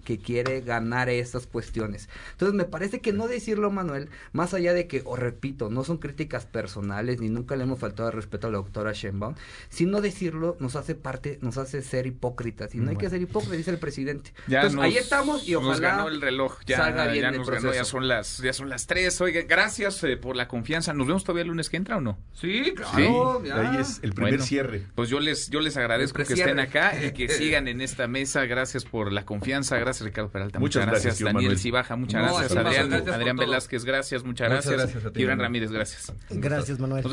que 0.03 0.19
quiere 0.19 0.61
ganar 0.61 1.09
esas 1.09 1.47
cuestiones. 1.47 2.09
Entonces 2.31 2.55
me 2.55 2.65
parece 2.65 3.01
que 3.01 3.13
no 3.13 3.27
decirlo, 3.27 3.71
Manuel, 3.71 4.09
más 4.31 4.53
allá 4.53 4.73
de 4.73 4.87
que, 4.87 5.01
o 5.05 5.15
repito, 5.15 5.69
no 5.69 5.83
son 5.83 5.97
críticas 5.97 6.45
personales, 6.45 7.19
ni 7.19 7.29
nunca 7.29 7.55
le 7.55 7.63
hemos 7.63 7.79
faltado 7.79 8.09
el 8.09 8.15
respeto 8.15 8.47
a 8.47 8.51
la 8.51 8.57
doctora 8.57 8.91
Sheinbaum, 8.93 9.35
sino 9.69 10.01
decirlo 10.01 10.57
nos 10.59 10.75
hace 10.75 10.95
parte, 10.95 11.39
nos 11.41 11.57
hace 11.57 11.81
ser 11.81 12.07
hipócritas, 12.07 12.73
y 12.73 12.77
no 12.77 12.85
bueno. 12.85 12.99
hay 12.99 13.05
que 13.05 13.09
ser 13.09 13.21
hipócritas, 13.21 13.57
dice 13.57 13.71
el 13.71 13.79
presidente. 13.79 14.33
Ya 14.47 14.57
Entonces 14.57 14.75
nos, 14.75 14.85
ahí 14.85 14.97
estamos 14.97 15.47
y 15.47 15.55
ojalá 15.55 15.71
nos 15.71 15.81
ganó 15.81 16.07
el 16.09 16.21
reloj, 16.21 16.59
ya, 16.65 16.77
salga 16.77 17.07
bien 17.07 17.23
ya 17.23 17.29
el 17.29 17.37
nos 17.37 17.49
ganó, 17.49 17.73
ya 17.73 17.85
son 17.85 18.07
las, 18.07 18.37
ya 18.37 18.53
son 18.53 18.69
las 18.69 18.87
tres. 18.87 19.19
Oiga, 19.21 19.41
gracias 19.47 20.03
eh, 20.03 20.17
por 20.17 20.35
la 20.35 20.47
confianza. 20.47 20.93
¿Nos 20.93 21.07
vemos 21.07 21.23
todavía 21.23 21.43
el 21.43 21.49
lunes 21.49 21.69
que 21.69 21.77
entra 21.77 21.97
o 21.97 22.01
no? 22.01 22.17
Sí, 22.33 22.73
claro. 22.75 23.41
Sí, 23.43 23.49
ahí 23.49 23.77
es 23.77 23.99
el 24.03 24.13
primer 24.13 24.33
bueno, 24.33 24.45
cierre. 24.45 24.85
Pues 24.95 25.09
yo 25.09 25.19
les, 25.19 25.49
yo 25.49 25.59
les 25.59 25.77
agradezco 25.77 26.23
que 26.23 26.33
estén 26.33 26.59
acá 26.59 26.93
y 27.03 27.11
que 27.11 27.29
sigan 27.29 27.67
en 27.67 27.81
esta 27.81 28.07
mesa. 28.07 28.45
Gracias 28.45 28.85
por 28.85 29.11
la 29.11 29.25
confianza. 29.25 29.70
Gracias, 29.79 30.05
Ricardo 30.05 30.31
Peralta. 30.31 30.59
Muchas, 30.59 30.85
muchas 30.85 31.03
gracias, 31.03 31.33
Daniel. 31.33 31.57
Cibaja, 31.57 31.95
muchas 31.95 32.21
No, 32.21 32.37
gracias. 32.37 32.51
Adrián, 32.51 32.67
Adrián, 32.67 32.89
gracias 32.89 33.15
Adrián. 33.15 33.37
Velázquez, 33.37 33.85
gracias, 33.85 34.23
muchas, 34.23 34.49
Muchas 34.49 34.65
gracias. 34.71 35.03
gracias. 35.03 35.37
Ramírez, 35.39 35.71
gracias. 35.71 36.13
Gracias, 36.29 36.79
Manuel. 36.79 37.03